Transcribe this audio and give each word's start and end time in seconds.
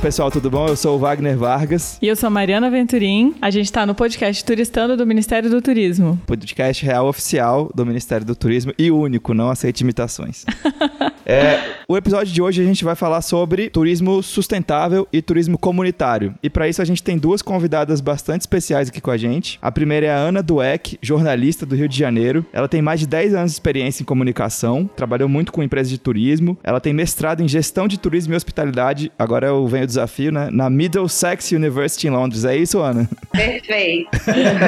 Pessoal, 0.00 0.30
tudo 0.30 0.50
bom? 0.50 0.66
Eu 0.66 0.76
sou 0.76 0.96
o 0.96 0.98
Wagner 0.98 1.36
Vargas. 1.36 1.98
E 2.00 2.08
eu 2.08 2.16
sou 2.16 2.28
a 2.28 2.30
Mariana 2.30 2.70
Venturim. 2.70 3.34
A 3.40 3.50
gente 3.50 3.66
está 3.66 3.84
no 3.84 3.94
podcast 3.94 4.42
Turistando 4.42 4.96
do 4.96 5.06
Ministério 5.06 5.50
do 5.50 5.60
Turismo. 5.60 6.18
Podcast 6.26 6.86
real 6.86 7.06
oficial 7.06 7.70
do 7.74 7.84
Ministério 7.84 8.26
do 8.26 8.34
Turismo 8.34 8.72
e 8.78 8.90
único, 8.90 9.34
não 9.34 9.50
aceite 9.50 9.82
imitações. 9.82 10.46
é, 11.30 11.80
o 11.86 11.96
episódio 11.96 12.32
de 12.32 12.42
hoje 12.42 12.60
a 12.60 12.64
gente 12.64 12.84
vai 12.84 12.94
falar 12.94 13.22
sobre 13.22 13.70
turismo 13.70 14.22
sustentável 14.22 15.06
e 15.12 15.22
turismo 15.22 15.56
comunitário. 15.56 16.34
E 16.42 16.50
para 16.50 16.68
isso 16.68 16.82
a 16.82 16.84
gente 16.84 17.02
tem 17.02 17.16
duas 17.16 17.40
convidadas 17.40 18.00
bastante 18.00 18.42
especiais 18.42 18.88
aqui 18.88 19.00
com 19.00 19.10
a 19.10 19.16
gente. 19.16 19.58
A 19.62 19.70
primeira 19.70 20.06
é 20.06 20.10
a 20.10 20.16
Ana 20.16 20.42
Dueck, 20.42 20.98
jornalista 21.00 21.64
do 21.64 21.76
Rio 21.76 21.88
de 21.88 21.96
Janeiro. 21.96 22.44
Ela 22.52 22.68
tem 22.68 22.82
mais 22.82 23.00
de 23.00 23.06
10 23.06 23.34
anos 23.34 23.52
de 23.52 23.54
experiência 23.54 24.02
em 24.02 24.06
comunicação, 24.06 24.90
trabalhou 24.96 25.28
muito 25.28 25.52
com 25.52 25.62
empresas 25.62 25.90
de 25.90 25.98
turismo. 25.98 26.58
Ela 26.64 26.80
tem 26.80 26.92
mestrado 26.92 27.42
em 27.42 27.48
gestão 27.48 27.86
de 27.86 27.98
turismo 27.98 28.34
e 28.34 28.36
hospitalidade. 28.36 29.12
Agora 29.18 29.46
eu 29.46 29.66
venho 29.68 29.84
o 29.84 29.86
desafio, 29.86 30.32
né? 30.32 30.48
Na 30.50 30.68
Middlesex 30.68 31.52
University 31.52 32.08
em 32.08 32.10
Londres. 32.10 32.44
É 32.44 32.56
isso, 32.56 32.80
Ana? 32.80 33.08
Perfeito. 33.30 34.10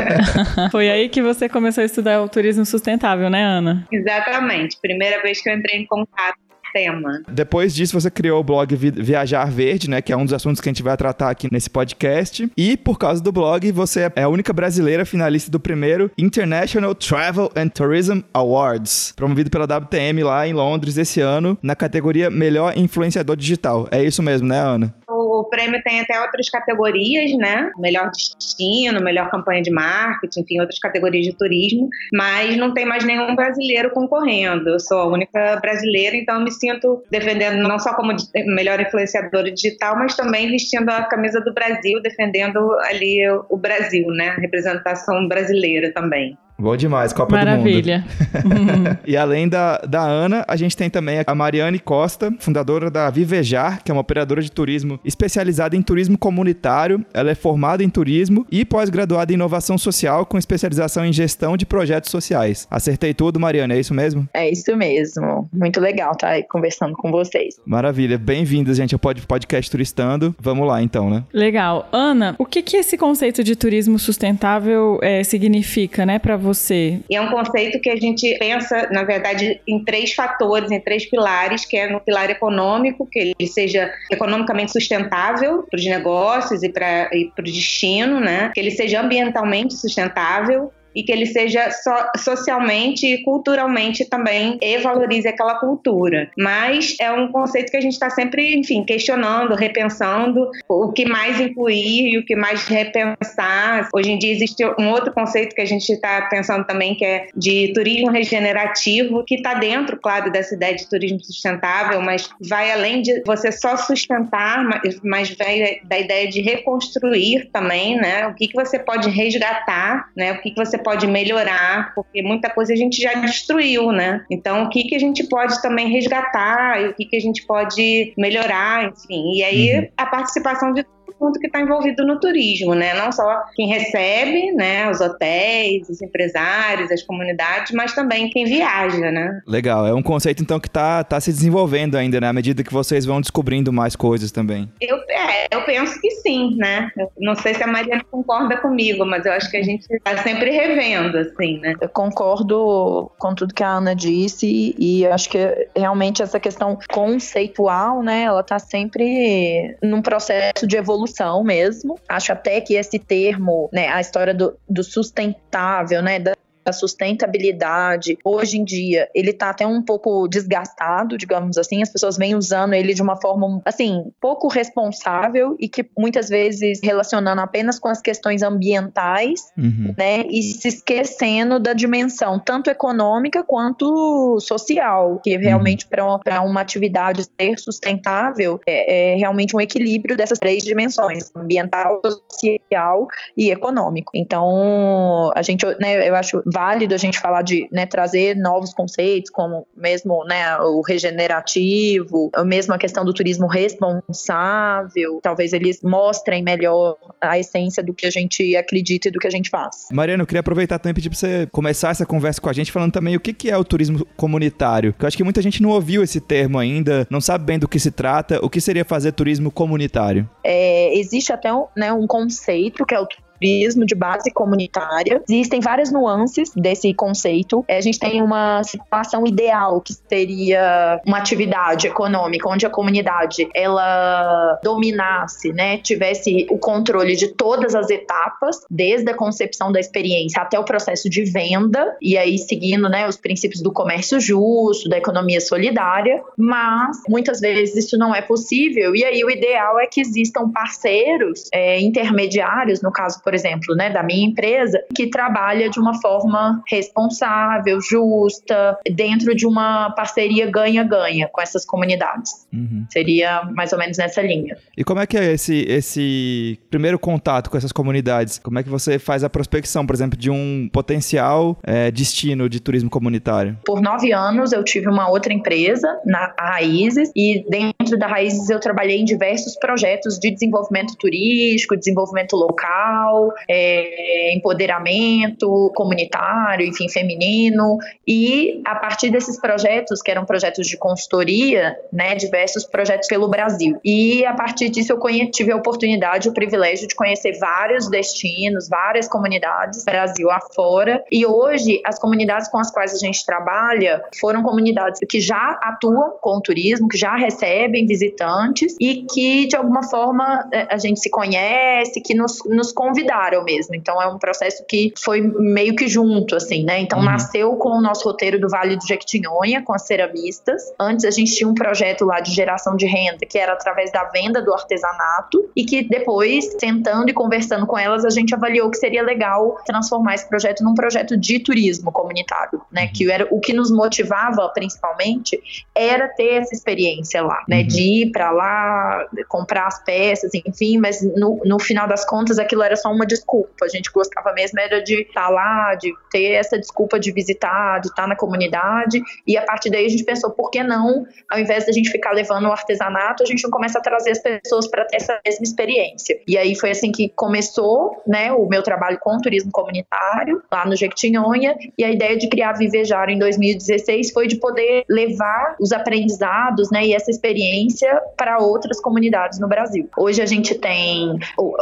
Foi 0.70 0.88
aí 0.88 1.08
que 1.08 1.22
você 1.22 1.48
começou 1.48 1.82
a 1.82 1.84
estudar 1.84 2.22
o 2.22 2.28
turismo 2.28 2.64
sustentável, 2.64 3.28
né, 3.28 3.44
Ana? 3.44 3.86
Exatamente. 3.90 4.76
Primeira 4.80 5.20
vez 5.22 5.40
que 5.42 5.50
eu 5.50 5.56
entrei 5.56 5.80
em 5.80 5.86
contato 5.86 6.38
tema. 6.72 7.22
Depois 7.28 7.74
disso, 7.74 7.98
você 7.98 8.10
criou 8.10 8.40
o 8.40 8.44
blog 8.44 8.74
Viajar 8.74 9.50
Verde, 9.50 9.88
né? 9.88 10.00
Que 10.00 10.12
é 10.12 10.16
um 10.16 10.24
dos 10.24 10.34
assuntos 10.34 10.60
que 10.60 10.68
a 10.68 10.72
gente 10.72 10.82
vai 10.82 10.96
tratar 10.96 11.30
aqui 11.30 11.48
nesse 11.52 11.68
podcast. 11.68 12.50
E 12.56 12.76
por 12.76 12.98
causa 12.98 13.22
do 13.22 13.30
blog, 13.32 13.70
você 13.72 14.10
é 14.16 14.22
a 14.22 14.28
única 14.28 14.52
brasileira 14.52 15.04
finalista 15.04 15.50
do 15.50 15.60
primeiro 15.60 16.10
International 16.16 16.94
Travel 16.94 17.50
and 17.56 17.68
Tourism 17.68 18.20
Awards, 18.32 19.12
promovido 19.16 19.50
pela 19.50 19.64
WTM 19.64 20.22
lá 20.22 20.46
em 20.46 20.52
Londres 20.52 20.96
esse 20.96 21.20
ano, 21.20 21.58
na 21.62 21.76
categoria 21.76 22.30
Melhor 22.30 22.76
Influenciador 22.76 23.36
Digital. 23.36 23.88
É 23.90 24.02
isso 24.02 24.22
mesmo, 24.22 24.48
né, 24.48 24.58
Ana? 24.58 24.94
O 25.42 25.48
prêmio 25.50 25.82
tem 25.82 26.00
até 26.00 26.20
outras 26.20 26.48
categorias, 26.48 27.36
né? 27.36 27.72
Melhor 27.76 28.10
destino, 28.10 29.02
melhor 29.02 29.28
campanha 29.28 29.60
de 29.60 29.72
marketing, 29.72 30.40
enfim, 30.40 30.60
outras 30.60 30.78
categorias 30.78 31.26
de 31.26 31.36
turismo, 31.36 31.88
mas 32.12 32.56
não 32.56 32.72
tem 32.72 32.86
mais 32.86 33.04
nenhum 33.04 33.34
brasileiro 33.34 33.90
concorrendo. 33.90 34.70
Eu 34.70 34.78
sou 34.78 34.98
a 34.98 35.06
única 35.08 35.56
brasileira, 35.56 36.16
então 36.16 36.36
eu 36.36 36.44
me 36.44 36.52
sinto 36.52 37.02
defendendo 37.10 37.60
não 37.66 37.76
só 37.76 37.92
como 37.94 38.14
melhor 38.54 38.80
influenciadora 38.80 39.50
digital, 39.50 39.98
mas 39.98 40.14
também 40.14 40.48
vestindo 40.48 40.88
a 40.90 41.02
camisa 41.02 41.40
do 41.40 41.52
Brasil, 41.52 42.00
defendendo 42.00 42.72
ali 42.82 43.18
o 43.50 43.56
Brasil, 43.56 44.06
né? 44.08 44.28
A 44.28 44.40
representação 44.40 45.26
brasileira 45.26 45.92
também. 45.92 46.38
Bom 46.62 46.76
demais, 46.76 47.12
Copa 47.12 47.34
Maravilha. 47.34 48.04
do 48.40 48.48
Mundo. 48.48 48.98
e 49.04 49.16
além 49.16 49.48
da, 49.48 49.78
da 49.78 50.00
Ana, 50.00 50.44
a 50.46 50.54
gente 50.54 50.76
tem 50.76 50.88
também 50.88 51.18
a 51.26 51.34
Mariane 51.34 51.80
Costa, 51.80 52.32
fundadora 52.38 52.88
da 52.88 53.10
Vivejar, 53.10 53.82
que 53.82 53.90
é 53.90 53.94
uma 53.94 54.00
operadora 54.00 54.40
de 54.40 54.48
turismo 54.48 55.00
especializada 55.04 55.76
em 55.76 55.82
turismo 55.82 56.16
comunitário. 56.16 57.04
Ela 57.12 57.32
é 57.32 57.34
formada 57.34 57.82
em 57.82 57.90
turismo 57.90 58.46
e 58.48 58.64
pós-graduada 58.64 59.32
em 59.32 59.34
inovação 59.34 59.76
social 59.76 60.24
com 60.24 60.38
especialização 60.38 61.04
em 61.04 61.12
gestão 61.12 61.56
de 61.56 61.66
projetos 61.66 62.12
sociais. 62.12 62.68
Acertei 62.70 63.12
tudo, 63.12 63.40
Mariane, 63.40 63.74
é 63.74 63.80
isso 63.80 63.92
mesmo? 63.92 64.28
É 64.32 64.48
isso 64.48 64.76
mesmo. 64.76 65.48
Muito 65.52 65.80
legal 65.80 66.12
estar 66.12 66.28
aí 66.28 66.44
conversando 66.44 66.94
com 66.94 67.10
vocês. 67.10 67.56
Maravilha. 67.66 68.16
Bem-vindas, 68.16 68.76
gente, 68.76 68.94
ao 68.94 69.00
podcast 69.00 69.68
Turistando. 69.68 70.32
Vamos 70.38 70.68
lá, 70.68 70.80
então, 70.80 71.10
né? 71.10 71.24
Legal. 71.32 71.88
Ana, 71.90 72.36
o 72.38 72.46
que, 72.46 72.62
que 72.62 72.76
esse 72.76 72.96
conceito 72.96 73.42
de 73.42 73.56
turismo 73.56 73.98
sustentável 73.98 75.00
é, 75.02 75.24
significa, 75.24 76.06
né, 76.06 76.20
para 76.20 76.36
você? 76.36 76.51
Você? 76.54 77.00
E 77.08 77.16
é 77.16 77.20
um 77.20 77.30
conceito 77.30 77.80
que 77.80 77.90
a 77.90 77.96
gente 77.96 78.36
pensa, 78.38 78.88
na 78.90 79.04
verdade, 79.04 79.60
em 79.66 79.84
três 79.84 80.12
fatores, 80.12 80.70
em 80.70 80.80
três 80.80 81.06
pilares, 81.06 81.64
que 81.64 81.76
é 81.76 81.88
no 81.88 82.00
pilar 82.00 82.30
econômico, 82.30 83.06
que 83.06 83.18
ele 83.18 83.46
seja 83.46 83.92
economicamente 84.10 84.72
sustentável 84.72 85.64
para 85.70 85.78
os 85.78 85.84
negócios 85.84 86.62
e 86.62 86.68
para 86.68 87.10
o 87.38 87.42
destino, 87.42 88.20
né? 88.20 88.50
Que 88.54 88.60
ele 88.60 88.70
seja 88.70 89.00
ambientalmente 89.00 89.74
sustentável, 89.74 90.72
e 90.94 91.02
que 91.02 91.12
ele 91.12 91.26
seja 91.26 91.70
so, 91.70 91.90
socialmente 92.22 93.06
e 93.06 93.22
culturalmente 93.22 94.04
também 94.04 94.58
e 94.60 94.78
valorize 94.78 95.26
aquela 95.28 95.56
cultura. 95.56 96.30
Mas 96.36 96.96
é 97.00 97.10
um 97.10 97.28
conceito 97.28 97.70
que 97.70 97.76
a 97.76 97.80
gente 97.80 97.92
está 97.92 98.10
sempre, 98.10 98.54
enfim, 98.54 98.84
questionando, 98.84 99.54
repensando 99.54 100.50
o 100.68 100.92
que 100.92 101.04
mais 101.04 101.40
incluir 101.40 102.12
e 102.12 102.18
o 102.18 102.24
que 102.24 102.36
mais 102.36 102.66
repensar. 102.66 103.88
Hoje 103.94 104.12
em 104.12 104.18
dia 104.18 104.32
existe 104.32 104.64
um 104.78 104.90
outro 104.90 105.12
conceito 105.12 105.54
que 105.54 105.60
a 105.60 105.66
gente 105.66 105.90
está 105.90 106.22
pensando 106.28 106.64
também 106.64 106.94
que 106.94 107.04
é 107.04 107.28
de 107.34 107.72
turismo 107.72 108.10
regenerativo, 108.10 109.24
que 109.24 109.36
está 109.36 109.54
dentro, 109.54 109.98
claro, 109.98 110.30
dessa 110.30 110.54
ideia 110.54 110.74
de 110.74 110.88
turismo 110.88 111.22
sustentável, 111.22 112.00
mas 112.00 112.28
vai 112.40 112.70
além 112.70 113.02
de 113.02 113.22
você 113.24 113.50
só 113.52 113.76
sustentar, 113.76 114.64
mas, 115.02 115.30
vai 115.36 115.80
da 115.84 115.98
ideia 115.98 116.28
de 116.28 116.40
reconstruir 116.40 117.48
também, 117.52 117.96
né? 117.96 118.26
O 118.26 118.34
que, 118.34 118.48
que 118.48 118.54
você 118.54 118.78
pode 118.78 119.08
resgatar, 119.10 120.08
né? 120.16 120.32
O 120.32 120.40
que, 120.40 120.50
que 120.50 120.56
você 120.56 120.78
pode 120.82 121.06
melhorar, 121.06 121.94
porque 121.94 122.22
muita 122.22 122.50
coisa 122.50 122.72
a 122.72 122.76
gente 122.76 123.00
já 123.00 123.14
destruiu, 123.14 123.92
né? 123.92 124.24
Então, 124.30 124.64
o 124.64 124.68
que, 124.68 124.84
que 124.84 124.94
a 124.94 124.98
gente 124.98 125.24
pode 125.28 125.60
também 125.62 125.88
resgatar 125.88 126.80
e 126.80 126.88
o 126.88 126.94
que, 126.94 127.04
que 127.04 127.16
a 127.16 127.20
gente 127.20 127.44
pode 127.46 128.12
melhorar, 128.16 128.84
enfim. 128.84 129.34
E 129.34 129.42
aí, 129.42 129.78
uhum. 129.78 129.88
a 129.96 130.06
participação 130.06 130.72
de 130.72 130.84
mundo 131.22 131.38
que 131.38 131.46
está 131.46 131.60
envolvido 131.60 132.06
no 132.06 132.18
turismo, 132.18 132.74
né? 132.74 132.94
Não 132.94 133.12
só 133.12 133.42
quem 133.54 133.68
recebe, 133.68 134.52
né? 134.52 134.90
Os 134.90 135.00
hotéis, 135.00 135.88
os 135.88 136.02
empresários, 136.02 136.90
as 136.90 137.02
comunidades, 137.02 137.72
mas 137.72 137.94
também 137.94 138.28
quem 138.30 138.44
viaja, 138.44 139.10
né? 139.10 139.40
Legal. 139.46 139.86
É 139.86 139.94
um 139.94 140.02
conceito, 140.02 140.42
então, 140.42 140.58
que 140.58 140.68
está 140.68 141.04
tá 141.04 141.20
se 141.20 141.32
desenvolvendo 141.32 141.96
ainda, 141.96 142.20
né? 142.20 142.28
À 142.28 142.32
medida 142.32 142.62
que 142.62 142.72
vocês 142.72 143.04
vão 143.04 143.20
descobrindo 143.20 143.72
mais 143.72 143.96
coisas 143.96 144.30
também. 144.30 144.70
Eu, 144.80 144.96
é, 145.08 145.46
eu 145.50 145.64
penso 145.64 146.00
que 146.00 146.10
sim, 146.10 146.56
né? 146.56 146.90
Eu 146.96 147.10
não 147.18 147.34
sei 147.34 147.54
se 147.54 147.62
a 147.62 147.66
Mariana 147.66 148.04
concorda 148.10 148.56
comigo, 148.56 149.04
mas 149.04 149.24
eu 149.26 149.32
acho 149.32 149.50
que 149.50 149.56
a 149.56 149.62
gente 149.62 149.86
está 149.92 150.16
sempre 150.18 150.50
revendo, 150.50 151.18
assim, 151.18 151.58
né? 151.58 151.74
Eu 151.80 151.88
concordo 151.88 153.10
com 153.18 153.34
tudo 153.34 153.54
que 153.54 153.62
a 153.62 153.68
Ana 153.68 153.94
disse 153.94 154.74
e 154.78 155.06
acho 155.06 155.28
que 155.28 155.38
realmente 155.76 156.22
essa 156.22 156.40
questão 156.40 156.78
conceitual, 156.90 158.02
né? 158.02 158.22
Ela 158.22 158.40
está 158.40 158.58
sempre 158.58 159.76
num 159.82 160.02
processo 160.02 160.66
de 160.66 160.76
evolução 160.76 161.11
evolução 161.12 161.44
mesmo. 161.44 161.98
Acho 162.08 162.32
até 162.32 162.60
que 162.60 162.74
esse 162.74 162.98
termo, 162.98 163.68
né, 163.72 163.88
a 163.88 164.00
história 164.00 164.34
do, 164.34 164.56
do 164.68 164.82
sustentável, 164.82 166.02
né, 166.02 166.18
da 166.18 166.34
a 166.64 166.72
sustentabilidade, 166.72 168.18
hoje 168.24 168.58
em 168.58 168.64
dia, 168.64 169.08
ele 169.14 169.30
está 169.30 169.50
até 169.50 169.66
um 169.66 169.82
pouco 169.82 170.28
desgastado, 170.28 171.16
digamos 171.18 171.58
assim, 171.58 171.82
as 171.82 171.90
pessoas 171.90 172.16
vêm 172.16 172.34
usando 172.34 172.74
ele 172.74 172.94
de 172.94 173.02
uma 173.02 173.20
forma, 173.20 173.60
assim, 173.64 174.10
pouco 174.20 174.48
responsável 174.48 175.56
e 175.58 175.68
que 175.68 175.84
muitas 175.96 176.28
vezes 176.28 176.80
relacionando 176.82 177.40
apenas 177.40 177.78
com 177.78 177.88
as 177.88 178.00
questões 178.00 178.42
ambientais, 178.42 179.40
uhum. 179.56 179.94
né, 179.96 180.24
e 180.28 180.42
se 180.42 180.68
esquecendo 180.68 181.58
da 181.58 181.72
dimensão 181.72 182.38
tanto 182.38 182.70
econômica 182.70 183.42
quanto 183.42 184.38
social, 184.40 185.20
que 185.22 185.36
uhum. 185.36 185.42
realmente 185.42 185.84
uhum. 185.84 186.18
para 186.18 186.42
uma 186.42 186.60
atividade 186.60 187.24
ser 187.40 187.58
sustentável 187.58 188.60
é, 188.66 189.12
é 189.12 189.16
realmente 189.16 189.56
um 189.56 189.60
equilíbrio 189.60 190.16
dessas 190.16 190.38
três 190.38 190.62
dimensões, 190.62 191.30
ambiental, 191.34 192.00
social 192.04 193.06
e 193.36 193.50
econômico. 193.50 194.12
Então, 194.14 195.32
a 195.34 195.42
gente, 195.42 195.64
né, 195.80 196.08
eu 196.08 196.14
acho 196.14 196.42
válido 196.52 196.94
a 196.94 196.98
gente 196.98 197.18
falar 197.18 197.42
de 197.42 197.68
né, 197.72 197.86
trazer 197.86 198.36
novos 198.36 198.72
conceitos, 198.72 199.30
como 199.30 199.66
mesmo 199.76 200.24
né, 200.24 200.56
o 200.58 200.82
regenerativo, 200.82 202.30
mesmo 202.44 202.74
a 202.74 202.78
questão 202.78 203.04
do 203.04 203.12
turismo 203.12 203.46
responsável. 203.46 205.20
Talvez 205.22 205.52
eles 205.52 205.80
mostrem 205.82 206.42
melhor 206.42 206.96
a 207.20 207.38
essência 207.38 207.82
do 207.82 207.94
que 207.94 208.06
a 208.06 208.10
gente 208.10 208.56
acredita 208.56 209.08
e 209.08 209.10
do 209.10 209.18
que 209.18 209.26
a 209.26 209.30
gente 209.30 209.50
faz. 209.50 209.88
Mariana, 209.90 210.22
eu 210.22 210.26
queria 210.26 210.40
aproveitar 210.40 210.78
também 210.78 210.92
e 210.92 210.94
pedir 210.94 211.08
para 211.08 211.18
você 211.18 211.48
começar 211.50 211.90
essa 211.90 212.06
conversa 212.06 212.40
com 212.40 212.48
a 212.48 212.52
gente 212.52 212.70
falando 212.70 212.92
também 212.92 213.16
o 213.16 213.20
que, 213.20 213.32
que 213.32 213.50
é 213.50 213.56
o 213.56 213.64
turismo 213.64 214.04
comunitário. 214.16 214.92
Que 214.92 215.04
eu 215.04 215.08
acho 215.08 215.16
que 215.16 215.24
muita 215.24 215.42
gente 215.42 215.62
não 215.62 215.70
ouviu 215.70 216.02
esse 216.02 216.20
termo 216.20 216.58
ainda, 216.58 217.06
não 217.10 217.20
sabe 217.20 217.44
bem 217.44 217.58
do 217.58 217.68
que 217.68 217.78
se 217.78 217.90
trata. 217.90 218.44
O 218.44 218.50
que 218.50 218.60
seria 218.60 218.84
fazer 218.84 219.12
turismo 219.12 219.50
comunitário? 219.50 220.28
É, 220.44 220.96
existe 220.98 221.32
até 221.32 221.52
um, 221.52 221.66
né, 221.76 221.92
um 221.92 222.06
conceito 222.06 222.84
que 222.84 222.94
é 222.94 223.00
o 223.00 223.06
turismo 223.42 223.84
de 223.84 223.94
base 223.94 224.30
comunitária. 224.30 225.20
Existem 225.28 225.60
várias 225.60 225.90
nuances 225.90 226.52
desse 226.54 226.94
conceito. 226.94 227.64
É, 227.66 227.76
a 227.76 227.80
gente 227.80 227.98
tem 227.98 228.22
uma 228.22 228.62
situação 228.62 229.26
ideal 229.26 229.80
que 229.80 229.92
seria 229.92 231.00
uma 231.04 231.18
atividade 231.18 231.88
econômica 231.88 232.48
onde 232.48 232.64
a 232.64 232.70
comunidade 232.70 233.48
ela 233.52 234.60
dominasse, 234.62 235.52
né, 235.52 235.78
tivesse 235.78 236.46
o 236.50 236.58
controle 236.58 237.16
de 237.16 237.28
todas 237.34 237.74
as 237.74 237.90
etapas, 237.90 238.60
desde 238.70 239.10
a 239.10 239.14
concepção 239.14 239.72
da 239.72 239.80
experiência 239.80 240.40
até 240.40 240.58
o 240.58 240.64
processo 240.64 241.10
de 241.10 241.24
venda, 241.24 241.96
e 242.00 242.16
aí 242.16 242.38
seguindo, 242.38 242.88
né, 242.88 243.08
os 243.08 243.16
princípios 243.16 243.60
do 243.60 243.72
comércio 243.72 244.20
justo, 244.20 244.88
da 244.88 244.98
economia 244.98 245.40
solidária, 245.40 246.22
mas 246.36 246.98
muitas 247.08 247.40
vezes 247.40 247.86
isso 247.86 247.98
não 247.98 248.14
é 248.14 248.22
possível, 248.22 248.94
e 248.94 249.04
aí 249.04 249.24
o 249.24 249.30
ideal 249.30 249.80
é 249.80 249.86
que 249.86 250.00
existam 250.00 250.50
parceiros 250.50 251.48
é, 251.52 251.80
intermediários, 251.80 252.82
no 252.82 252.92
caso, 252.92 253.20
por 253.22 253.31
por 253.32 253.36
exemplo, 253.36 253.74
né, 253.74 253.88
da 253.88 254.02
minha 254.02 254.26
empresa, 254.26 254.78
que 254.94 255.06
trabalha 255.06 255.70
de 255.70 255.80
uma 255.80 255.98
forma 256.02 256.62
responsável, 256.68 257.80
justa, 257.80 258.76
dentro 258.90 259.34
de 259.34 259.46
uma 259.46 259.90
parceria 259.92 260.50
ganha-ganha 260.50 261.30
com 261.32 261.40
essas 261.40 261.64
comunidades. 261.64 262.46
Uhum. 262.52 262.84
Seria 262.90 263.42
mais 263.54 263.72
ou 263.72 263.78
menos 263.78 263.96
nessa 263.96 264.20
linha. 264.20 264.58
E 264.76 264.84
como 264.84 265.00
é 265.00 265.06
que 265.06 265.16
é 265.16 265.32
esse, 265.32 265.64
esse 265.66 266.58
primeiro 266.70 266.98
contato 266.98 267.48
com 267.48 267.56
essas 267.56 267.72
comunidades? 267.72 268.38
Como 268.38 268.58
é 268.58 268.62
que 268.62 268.68
você 268.68 268.98
faz 268.98 269.24
a 269.24 269.30
prospecção, 269.30 269.86
por 269.86 269.94
exemplo, 269.94 270.18
de 270.18 270.30
um 270.30 270.68
potencial 270.70 271.56
é, 271.62 271.90
destino 271.90 272.50
de 272.50 272.60
turismo 272.60 272.90
comunitário? 272.90 273.56
Por 273.64 273.80
nove 273.80 274.12
anos 274.12 274.52
eu 274.52 274.62
tive 274.62 274.88
uma 274.88 275.08
outra 275.08 275.32
empresa, 275.32 275.88
na 276.04 276.34
Raízes, 276.38 277.10
e 277.16 277.46
dentro 277.48 277.98
da 277.98 278.08
Raízes 278.08 278.50
eu 278.50 278.60
trabalhei 278.60 279.00
em 279.00 279.06
diversos 279.06 279.56
projetos 279.56 280.18
de 280.18 280.30
desenvolvimento 280.30 280.94
turístico, 280.96 281.78
desenvolvimento 281.78 282.36
local, 282.42 283.21
é, 283.48 284.34
empoderamento 284.34 285.70
comunitário, 285.74 286.66
enfim, 286.66 286.88
feminino. 286.88 287.78
E 288.06 288.60
a 288.64 288.76
partir 288.76 289.10
desses 289.10 289.40
projetos, 289.40 290.00
que 290.02 290.10
eram 290.10 290.24
projetos 290.24 290.66
de 290.66 290.76
consultoria, 290.76 291.76
né, 291.92 292.14
diversos 292.14 292.64
projetos 292.64 293.08
pelo 293.08 293.28
Brasil. 293.28 293.78
E 293.84 294.24
a 294.24 294.34
partir 294.34 294.68
disso 294.68 294.92
eu 294.92 295.30
tive 295.30 295.52
a 295.52 295.56
oportunidade, 295.56 296.28
o 296.28 296.32
privilégio 296.32 296.88
de 296.88 296.94
conhecer 296.94 297.38
vários 297.38 297.88
destinos, 297.88 298.68
várias 298.68 299.08
comunidades, 299.08 299.84
Brasil 299.84 300.30
afora. 300.30 301.02
E 301.10 301.26
hoje 301.26 301.80
as 301.84 301.98
comunidades 301.98 302.48
com 302.48 302.58
as 302.58 302.70
quais 302.70 302.94
a 302.94 302.98
gente 302.98 303.24
trabalha 303.24 304.02
foram 304.20 304.42
comunidades 304.42 305.00
que 305.08 305.20
já 305.20 305.58
atuam 305.62 306.16
com 306.20 306.38
o 306.38 306.40
turismo, 306.40 306.88
que 306.88 306.96
já 306.96 307.14
recebem 307.16 307.86
visitantes 307.86 308.74
e 308.80 309.04
que 309.12 309.46
de 309.46 309.56
alguma 309.56 309.82
forma 309.82 310.48
a 310.68 310.78
gente 310.78 311.00
se 311.00 311.10
conhece, 311.10 312.00
que 312.00 312.14
nos, 312.14 312.42
nos 312.46 312.72
convidaram 312.72 313.11
mesmo. 313.44 313.74
Então 313.74 314.00
é 314.00 314.06
um 314.06 314.18
processo 314.18 314.64
que 314.66 314.92
foi 314.98 315.20
meio 315.20 315.74
que 315.74 315.88
junto, 315.88 316.36
assim, 316.36 316.64
né? 316.64 316.80
Então 316.80 316.98
uhum. 316.98 317.04
nasceu 317.04 317.56
com 317.56 317.70
o 317.70 317.80
nosso 317.80 318.04
roteiro 318.04 318.40
do 318.40 318.48
Vale 318.48 318.76
do 318.76 318.86
Jequitinhonha, 318.86 319.62
com 319.62 319.72
as 319.72 319.82
ceramistas. 319.82 320.72
Antes 320.78 321.04
a 321.04 321.10
gente 321.10 321.34
tinha 321.34 321.48
um 321.48 321.54
projeto 321.54 322.04
lá 322.04 322.20
de 322.20 322.32
geração 322.32 322.76
de 322.76 322.86
renda, 322.86 323.26
que 323.26 323.38
era 323.38 323.52
através 323.52 323.90
da 323.92 324.04
venda 324.04 324.40
do 324.42 324.52
artesanato, 324.52 325.50
e 325.54 325.64
que 325.64 325.82
depois, 325.82 326.56
sentando 326.58 327.10
e 327.10 327.12
conversando 327.12 327.66
com 327.66 327.78
elas, 327.78 328.04
a 328.04 328.10
gente 328.10 328.34
avaliou 328.34 328.70
que 328.70 328.76
seria 328.76 329.02
legal 329.02 329.56
transformar 329.64 330.14
esse 330.14 330.28
projeto 330.28 330.62
num 330.62 330.74
projeto 330.74 331.16
de 331.16 331.38
turismo 331.38 331.92
comunitário, 331.92 332.60
né? 332.70 332.84
Uhum. 332.84 332.92
Que 332.92 333.10
era 333.10 333.28
o 333.30 333.40
que 333.40 333.52
nos 333.52 333.70
motivava 333.70 334.48
principalmente 334.48 335.40
era 335.74 336.08
ter 336.08 336.42
essa 336.42 336.54
experiência 336.54 337.22
lá, 337.22 337.42
né? 337.48 337.60
Uhum. 337.60 337.66
De 337.66 337.82
ir 337.82 338.10
para 338.10 338.30
lá, 338.30 339.06
comprar 339.28 339.66
as 339.66 339.82
peças, 339.82 340.32
enfim, 340.34 340.78
mas 340.78 341.02
no, 341.16 341.40
no 341.44 341.58
final 341.58 341.86
das 341.88 342.04
contas 342.04 342.38
aquilo 342.38 342.62
era 342.62 342.76
só 342.76 342.91
uma 342.92 343.06
desculpa. 343.06 343.64
A 343.64 343.68
gente 343.68 343.90
gostava 343.90 344.32
mesmo 344.32 344.58
era 344.60 344.82
de 344.82 345.02
estar 345.02 345.22
tá 345.22 345.28
lá, 345.28 345.74
de 345.74 345.92
ter 346.10 346.32
essa 346.32 346.58
desculpa 346.58 346.98
de 346.98 347.12
visitar, 347.12 347.80
de 347.80 347.88
estar 347.88 348.02
tá 348.02 348.08
na 348.08 348.16
comunidade, 348.16 349.02
e 349.26 349.36
a 349.36 349.42
partir 349.42 349.70
daí 349.70 349.86
a 349.86 349.88
gente 349.88 350.04
pensou, 350.04 350.30
por 350.30 350.50
que 350.50 350.62
não, 350.62 351.06
ao 351.30 351.38
invés 351.38 351.66
da 351.66 351.72
gente 351.72 351.90
ficar 351.90 352.12
levando 352.12 352.46
o 352.46 352.52
artesanato, 352.52 353.22
a 353.22 353.26
gente 353.26 353.42
não 353.42 353.50
começa 353.50 353.78
a 353.78 353.82
trazer 353.82 354.10
as 354.10 354.18
pessoas 354.18 354.68
para 354.68 354.86
essa 354.92 355.18
mesma 355.24 355.44
experiência. 355.44 356.20
E 356.26 356.36
aí 356.36 356.54
foi 356.54 356.70
assim 356.70 356.92
que 356.92 357.08
começou, 357.10 358.02
né, 358.06 358.32
o 358.32 358.46
meu 358.46 358.62
trabalho 358.62 358.98
com 359.00 359.18
turismo 359.18 359.50
comunitário, 359.50 360.42
lá 360.50 360.66
no 360.66 360.76
Jequitinhonha, 360.76 361.56
e 361.76 361.84
a 361.84 361.90
ideia 361.90 362.16
de 362.16 362.28
criar 362.28 362.52
Vivejar 362.52 363.08
em 363.08 363.18
2016 363.18 364.12
foi 364.12 364.26
de 364.26 364.36
poder 364.36 364.84
levar 364.88 365.56
os 365.58 365.72
aprendizados, 365.72 366.70
né, 366.70 366.84
e 366.86 366.94
essa 366.94 367.10
experiência 367.10 368.00
para 368.16 368.38
outras 368.38 368.80
comunidades 368.80 369.38
no 369.38 369.48
Brasil. 369.48 369.88
Hoje 369.96 370.20
a 370.20 370.26
gente 370.26 370.54
tem 370.54 371.18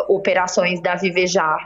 operações 0.08 0.80
da 0.80 0.96
Vivejar 0.96 1.19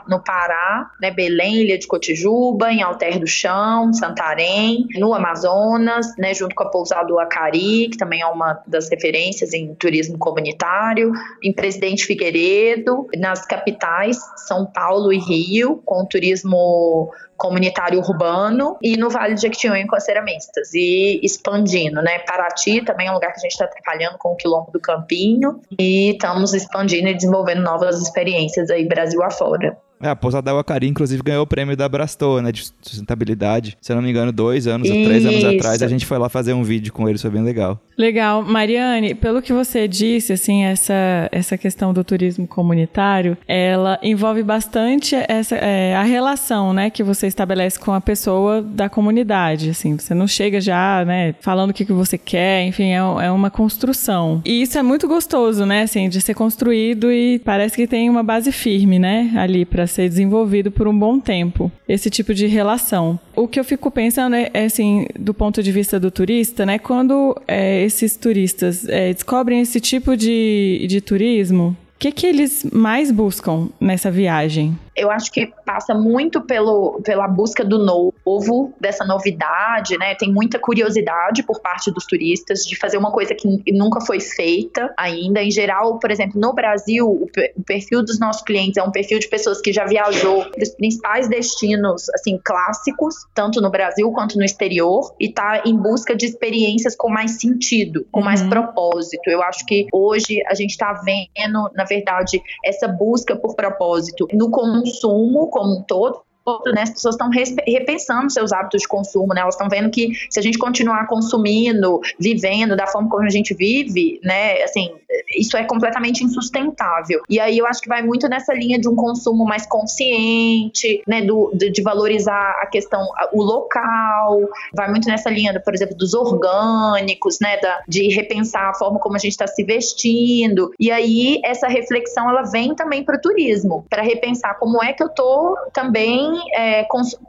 no 0.07 0.19
Pará, 0.23 0.91
né, 1.01 1.11
Belém, 1.11 1.63
Ilha 1.63 1.77
de 1.77 1.87
Cotijuba, 1.87 2.71
em 2.71 2.81
Alter 2.81 3.19
do 3.19 3.27
Chão, 3.27 3.93
Santarém, 3.93 4.87
no 4.95 5.13
Amazonas, 5.13 6.15
né, 6.17 6.33
junto 6.33 6.55
com 6.55 6.63
a 6.63 6.69
pousada 6.69 7.07
do 7.07 7.19
Acari, 7.19 7.89
que 7.89 7.97
também 7.97 8.21
é 8.21 8.25
uma 8.25 8.61
das 8.67 8.89
referências 8.89 9.53
em 9.53 9.73
turismo 9.75 10.17
comunitário, 10.17 11.11
em 11.43 11.53
Presidente 11.53 12.05
Figueiredo, 12.05 13.07
nas 13.17 13.45
capitais, 13.45 14.19
São 14.37 14.65
Paulo 14.65 15.11
e 15.11 15.19
Rio, 15.19 15.81
com 15.85 16.05
turismo 16.05 17.11
comunitário 17.37 17.99
urbano 17.99 18.77
e 18.81 18.97
no 18.97 19.09
Vale 19.09 19.35
de 19.35 19.41
Jequitinhonha 19.41 19.85
com 19.87 19.95
as 19.95 20.03
ceramistas 20.03 20.73
e 20.73 21.19
expandindo, 21.23 22.01
né? 22.01 22.19
Paraty 22.19 22.83
também 22.83 23.07
é 23.07 23.11
um 23.11 23.15
lugar 23.15 23.31
que 23.31 23.39
a 23.39 23.41
gente 23.41 23.51
está 23.51 23.67
trabalhando 23.67 24.17
com 24.17 24.33
o 24.33 24.35
Quilombo 24.35 24.71
do 24.71 24.79
Campinho 24.79 25.61
e 25.77 26.11
estamos 26.11 26.53
expandindo 26.53 27.09
e 27.09 27.13
desenvolvendo 27.13 27.61
novas 27.61 28.01
experiências 28.01 28.69
aí 28.69 28.87
Brasil 28.87 29.21
afora. 29.23 29.77
É, 30.05 30.09
a 30.09 30.15
Pousada 30.15 30.51
Água 30.51 30.63
Cari, 30.63 30.87
inclusive, 30.87 31.23
ganhou 31.23 31.41
o 31.41 31.47
prêmio 31.47 31.75
da 31.75 31.89
Brastoa, 31.89 32.39
né, 32.39 32.51
de 32.51 32.71
sustentabilidade. 32.79 33.75
Se 33.81 33.91
eu 33.91 33.95
não 33.95 34.03
me 34.03 34.11
engano, 34.11 34.31
dois 34.31 34.67
anos 34.67 34.87
ou 34.87 35.03
três 35.03 35.25
anos 35.25 35.43
atrás, 35.43 35.81
a 35.81 35.87
gente 35.87 36.05
foi 36.05 36.19
lá 36.19 36.29
fazer 36.29 36.53
um 36.53 36.63
vídeo 36.63 36.93
com 36.93 37.09
ele, 37.09 37.17
foi 37.17 37.31
bem 37.31 37.41
legal. 37.41 37.79
Legal. 37.97 38.43
Mariane, 38.43 39.15
pelo 39.15 39.41
que 39.41 39.51
você 39.51 39.87
disse, 39.87 40.33
assim, 40.33 40.63
essa, 40.63 40.93
essa 41.31 41.57
questão 41.57 41.91
do 41.91 42.03
turismo 42.03 42.47
comunitário, 42.47 43.35
ela 43.47 43.97
envolve 44.03 44.43
bastante 44.43 45.15
essa, 45.27 45.55
é, 45.55 45.95
a 45.95 46.03
relação, 46.03 46.71
né, 46.71 46.91
que 46.91 47.01
você 47.01 47.25
estabelece 47.25 47.79
com 47.79 47.91
a 47.91 48.01
pessoa 48.01 48.61
da 48.61 48.87
comunidade, 48.87 49.71
assim, 49.71 49.97
você 49.97 50.13
não 50.13 50.27
chega 50.27 50.61
já, 50.61 51.03
né, 51.03 51.33
falando 51.41 51.71
o 51.71 51.73
que, 51.73 51.83
que 51.83 51.93
você 51.93 52.15
quer, 52.15 52.63
enfim, 52.63 52.91
é, 52.91 52.97
é 52.97 53.31
uma 53.31 53.49
construção. 53.49 54.41
E 54.45 54.61
isso 54.61 54.77
é 54.77 54.83
muito 54.83 55.07
gostoso, 55.07 55.65
né, 55.65 55.81
assim, 55.81 56.09
de 56.09 56.21
ser 56.21 56.35
construído 56.35 57.11
e 57.11 57.39
parece 57.39 57.75
que 57.75 57.87
tem 57.87 58.07
uma 58.07 58.21
base 58.21 58.51
firme, 58.51 58.99
né, 58.99 59.31
ali 59.35 59.65
para 59.65 59.87
ser 59.95 60.09
desenvolvido 60.09 60.69
por 60.69 60.87
um 60.87 60.97
bom 60.97 61.19
tempo, 61.19 61.71
esse 61.87 62.09
tipo 62.09 62.33
de 62.33 62.45
relação. 62.47 63.19
O 63.35 63.47
que 63.47 63.59
eu 63.59 63.63
fico 63.63 63.89
pensando 63.89 64.35
é, 64.35 64.49
é 64.53 64.65
assim, 64.65 65.07
do 65.17 65.33
ponto 65.33 65.63
de 65.63 65.71
vista 65.71 65.99
do 65.99 66.11
turista, 66.11 66.65
né? 66.65 66.77
Quando 66.77 67.35
é, 67.47 67.83
esses 67.83 68.15
turistas 68.15 68.87
é, 68.87 69.13
descobrem 69.13 69.61
esse 69.61 69.79
tipo 69.79 70.15
de, 70.15 70.85
de 70.87 71.01
turismo, 71.01 71.75
o 71.95 71.99
que, 71.99 72.11
que 72.11 72.27
eles 72.27 72.65
mais 72.71 73.09
buscam 73.09 73.69
nessa 73.79 74.11
viagem? 74.11 74.77
Eu 74.95 75.11
acho 75.11 75.31
que 75.31 75.51
passa 75.65 75.93
muito 75.93 76.41
pelo, 76.41 77.01
pela 77.03 77.27
busca 77.27 77.63
do 77.63 77.77
novo, 77.77 78.73
dessa 78.79 79.03
novidade, 79.03 79.97
né? 79.97 80.15
Tem 80.15 80.31
muita 80.31 80.57
curiosidade 80.57 81.43
por 81.43 81.59
parte 81.59 81.91
dos 81.91 82.05
turistas 82.05 82.65
de 82.65 82.77
fazer 82.77 82.97
uma 82.97 83.11
coisa 83.11 83.35
que 83.35 83.47
nunca 83.71 83.99
foi 84.01 84.19
feita 84.19 84.93
ainda. 84.97 85.43
Em 85.43 85.51
geral, 85.51 85.99
por 85.99 86.11
exemplo, 86.11 86.39
no 86.39 86.53
Brasil, 86.53 87.05
o, 87.07 87.27
o 87.57 87.63
perfil 87.63 88.03
dos 88.03 88.19
nossos 88.19 88.41
clientes 88.43 88.77
é 88.77 88.83
um 88.83 88.91
perfil 88.91 89.19
de 89.19 89.27
pessoas 89.27 89.59
que 89.59 89.73
já 89.73 89.85
viajou 89.85 90.49
dos 90.57 90.69
principais 90.69 91.27
destinos, 91.27 92.09
assim, 92.09 92.39
clássicos, 92.43 93.15
tanto 93.33 93.61
no 93.61 93.69
Brasil 93.69 94.09
quanto 94.11 94.37
no 94.37 94.45
exterior, 94.45 95.13
e 95.19 95.31
tá 95.31 95.63
em 95.65 95.75
busca 95.75 96.15
de 96.15 96.25
experiências 96.25 96.95
com 96.95 97.09
mais 97.09 97.39
sentido, 97.39 98.05
com 98.11 98.21
mais 98.21 98.41
uhum. 98.41 98.49
propósito. 98.49 99.29
Eu 99.29 99.41
acho 99.43 99.65
que 99.65 99.87
hoje 99.91 100.41
a 100.47 100.53
gente 100.53 100.77
tá 100.77 100.93
vendo, 101.03 101.69
na 101.73 101.83
verdade, 101.83 102.41
essa 102.63 102.87
busca 102.87 103.35
por 103.35 103.55
propósito 103.55 104.27
no 104.33 104.49
consumo 104.85 105.49
como 105.49 105.79
um 105.79 105.83
todo, 105.83 106.24
né, 106.73 106.83
as 106.83 106.91
pessoas 106.91 107.15
estão 107.15 107.29
repensando 107.29 108.31
seus 108.31 108.51
hábitos 108.51 108.81
de 108.81 108.87
consumo, 108.87 109.33
né? 109.33 109.41
Elas 109.41 109.55
estão 109.55 109.67
vendo 109.67 109.89
que 109.89 110.11
se 110.29 110.39
a 110.39 110.43
gente 110.43 110.57
continuar 110.57 111.07
consumindo, 111.07 111.99
vivendo 112.19 112.75
da 112.75 112.85
forma 112.85 113.09
como 113.09 113.23
a 113.23 113.29
gente 113.29 113.53
vive, 113.53 114.19
né, 114.23 114.61
assim, 114.63 114.91
isso 115.35 115.57
é 115.57 115.63
completamente 115.63 116.23
insustentável. 116.23 117.21
E 117.29 117.39
aí 117.39 117.57
eu 117.57 117.65
acho 117.65 117.81
que 117.81 117.89
vai 117.89 118.01
muito 118.01 118.27
nessa 118.27 118.53
linha 118.53 118.79
de 118.79 118.87
um 118.87 118.95
consumo 118.95 119.43
mais 119.45 119.65
consciente, 119.65 121.01
né, 121.07 121.21
do, 121.21 121.51
de, 121.53 121.71
de 121.71 121.81
valorizar 121.81 122.59
a 122.61 122.67
questão, 122.67 123.07
o 123.33 123.41
local, 123.41 124.41
vai 124.73 124.89
muito 124.89 125.07
nessa 125.07 125.29
linha, 125.29 125.59
por 125.59 125.73
exemplo, 125.73 125.95
dos 125.95 126.13
orgânicos, 126.13 127.39
né, 127.41 127.57
da, 127.57 127.81
de 127.87 128.13
repensar 128.13 128.69
a 128.69 128.73
forma 128.73 128.99
como 128.99 129.15
a 129.15 129.19
gente 129.19 129.31
está 129.31 129.47
se 129.47 129.63
vestindo. 129.63 130.71
E 130.79 130.91
aí 130.91 131.41
essa 131.43 131.67
reflexão 131.67 132.29
ela 132.29 132.43
vem 132.43 132.75
também 132.75 133.03
para 133.03 133.17
o 133.17 133.21
turismo, 133.21 133.85
para 133.89 134.03
repensar 134.03 134.59
como 134.59 134.83
é 134.83 134.93
que 134.93 135.01
eu 135.01 135.09
tô 135.09 135.57
também 135.73 136.34
é, 136.53 136.85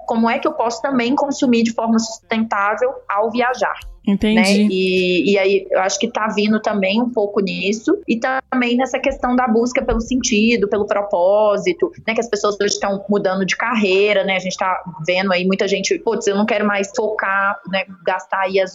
como 0.06 0.28
é 0.28 0.38
que 0.38 0.46
eu 0.46 0.52
posso 0.52 0.80
também 0.82 1.14
consumir 1.14 1.62
de 1.62 1.72
forma 1.72 1.98
sustentável 1.98 2.94
ao 3.08 3.30
viajar. 3.30 3.78
Entendi. 4.06 4.64
Né? 4.64 4.68
E, 4.70 5.32
e 5.32 5.38
aí 5.38 5.66
eu 5.68 5.80
acho 5.80 5.98
que 5.98 6.08
tá 6.08 6.28
vindo 6.28 6.60
também 6.60 7.02
um 7.02 7.10
pouco 7.10 7.40
nisso 7.40 7.98
e 8.06 8.18
também 8.18 8.76
nessa 8.76 8.98
questão 9.00 9.34
da 9.34 9.48
busca 9.48 9.84
pelo 9.84 10.00
sentido, 10.00 10.68
pelo 10.68 10.86
propósito, 10.86 11.90
né? 12.06 12.14
Que 12.14 12.20
as 12.20 12.28
pessoas 12.28 12.54
hoje 12.60 12.74
estão 12.74 13.04
mudando 13.08 13.44
de 13.44 13.56
carreira, 13.56 14.22
né? 14.22 14.36
A 14.36 14.38
gente 14.38 14.56
tá 14.56 14.80
vendo 15.06 15.32
aí 15.32 15.44
muita 15.44 15.66
gente, 15.66 15.98
putz, 15.98 16.26
eu 16.26 16.36
não 16.36 16.46
quero 16.46 16.64
mais 16.64 16.92
focar, 16.94 17.60
né? 17.68 17.84
Gastar 18.06 18.42
aí 18.42 18.60
as, 18.60 18.74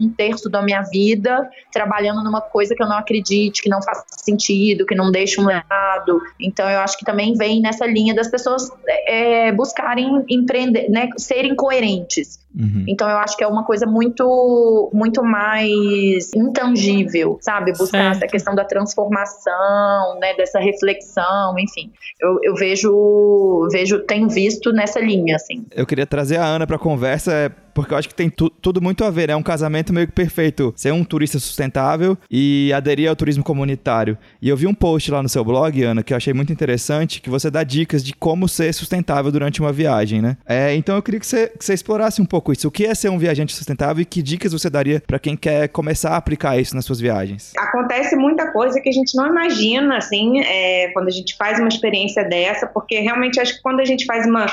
um 0.00 0.10
terço 0.10 0.50
da 0.50 0.60
minha 0.60 0.82
vida 0.82 1.48
trabalhando 1.72 2.24
numa 2.24 2.40
coisa 2.40 2.74
que 2.74 2.82
eu 2.82 2.88
não 2.88 2.96
acredite, 2.96 3.62
que 3.62 3.68
não 3.68 3.80
faz 3.80 4.02
sentido, 4.24 4.84
que 4.86 4.94
não 4.94 5.12
deixa 5.12 5.40
um 5.40 5.46
legado. 5.46 6.20
Então 6.40 6.68
eu 6.68 6.80
acho 6.80 6.98
que 6.98 7.04
também 7.04 7.34
vem 7.34 7.60
nessa 7.60 7.86
linha 7.86 8.14
das 8.14 8.28
pessoas 8.28 8.68
é, 9.06 9.52
buscarem 9.52 10.24
empreender, 10.28 10.88
né? 10.90 11.10
Serem 11.16 11.54
coerentes 11.54 12.43
Uhum. 12.56 12.84
Então 12.88 13.08
eu 13.08 13.16
acho 13.18 13.36
que 13.36 13.42
é 13.42 13.46
uma 13.46 13.64
coisa 13.64 13.86
muito, 13.86 14.90
muito 14.92 15.24
mais 15.24 16.32
intangível, 16.34 17.38
sabe? 17.40 17.72
Buscar 17.72 17.98
certo. 17.98 18.16
essa 18.16 18.26
questão 18.26 18.54
da 18.54 18.64
transformação, 18.64 20.18
né? 20.20 20.34
Dessa 20.34 20.60
reflexão, 20.60 21.58
enfim. 21.58 21.92
Eu, 22.20 22.38
eu 22.42 22.54
vejo, 22.54 23.68
vejo, 23.72 24.00
tenho 24.00 24.28
visto 24.28 24.72
nessa 24.72 25.00
linha, 25.00 25.36
assim. 25.36 25.66
Eu 25.74 25.84
queria 25.86 26.06
trazer 26.06 26.36
a 26.36 26.44
Ana 26.44 26.66
para 26.66 26.78
conversa 26.78 27.32
é 27.32 27.63
porque 27.74 27.92
eu 27.92 27.98
acho 27.98 28.08
que 28.08 28.14
tem 28.14 28.30
tu, 28.30 28.48
tudo 28.48 28.80
muito 28.80 29.04
a 29.04 29.10
ver, 29.10 29.24
é 29.24 29.26
né? 29.28 29.36
um 29.36 29.42
casamento 29.42 29.92
meio 29.92 30.06
que 30.06 30.12
perfeito. 30.12 30.72
Ser 30.76 30.92
um 30.92 31.04
turista 31.04 31.38
sustentável 31.38 32.16
e 32.30 32.72
aderir 32.72 33.08
ao 33.08 33.16
turismo 33.16 33.42
comunitário. 33.42 34.16
E 34.40 34.48
eu 34.48 34.56
vi 34.56 34.66
um 34.66 34.74
post 34.74 35.10
lá 35.10 35.22
no 35.22 35.28
seu 35.28 35.44
blog, 35.44 35.82
Ana, 35.82 36.02
que 36.02 36.12
eu 36.12 36.16
achei 36.16 36.32
muito 36.32 36.52
interessante, 36.52 37.20
que 37.20 37.28
você 37.28 37.50
dá 37.50 37.64
dicas 37.64 38.04
de 38.04 38.14
como 38.14 38.48
ser 38.48 38.72
sustentável 38.72 39.30
durante 39.32 39.60
uma 39.60 39.72
viagem, 39.72 40.22
né? 40.22 40.36
É, 40.46 40.74
então 40.74 40.96
eu 40.96 41.02
queria 41.02 41.20
que 41.20 41.26
você, 41.26 41.48
que 41.48 41.64
você 41.64 41.74
explorasse 41.74 42.22
um 42.22 42.26
pouco 42.26 42.52
isso. 42.52 42.68
O 42.68 42.70
que 42.70 42.86
é 42.86 42.94
ser 42.94 43.10
um 43.10 43.18
viajante 43.18 43.54
sustentável 43.54 44.02
e 44.02 44.04
que 44.04 44.22
dicas 44.22 44.52
você 44.52 44.70
daria 44.70 45.02
para 45.04 45.18
quem 45.18 45.36
quer 45.36 45.68
começar 45.68 46.10
a 46.10 46.16
aplicar 46.16 46.58
isso 46.58 46.74
nas 46.74 46.84
suas 46.84 47.00
viagens? 47.00 47.52
Acontece 47.58 48.14
muita 48.16 48.52
coisa 48.52 48.80
que 48.80 48.88
a 48.88 48.92
gente 48.92 49.16
não 49.16 49.26
imagina, 49.26 49.96
assim, 49.96 50.40
é, 50.40 50.88
quando 50.92 51.08
a 51.08 51.12
gente 51.12 51.36
faz 51.36 51.58
uma 51.58 51.68
experiência 51.68 52.24
dessa, 52.24 52.66
porque 52.66 53.00
realmente 53.00 53.40
acho 53.40 53.56
que 53.56 53.62
quando 53.62 53.80
a 53.80 53.84
gente 53.84 54.04
faz 54.04 54.26
uma 54.26 54.46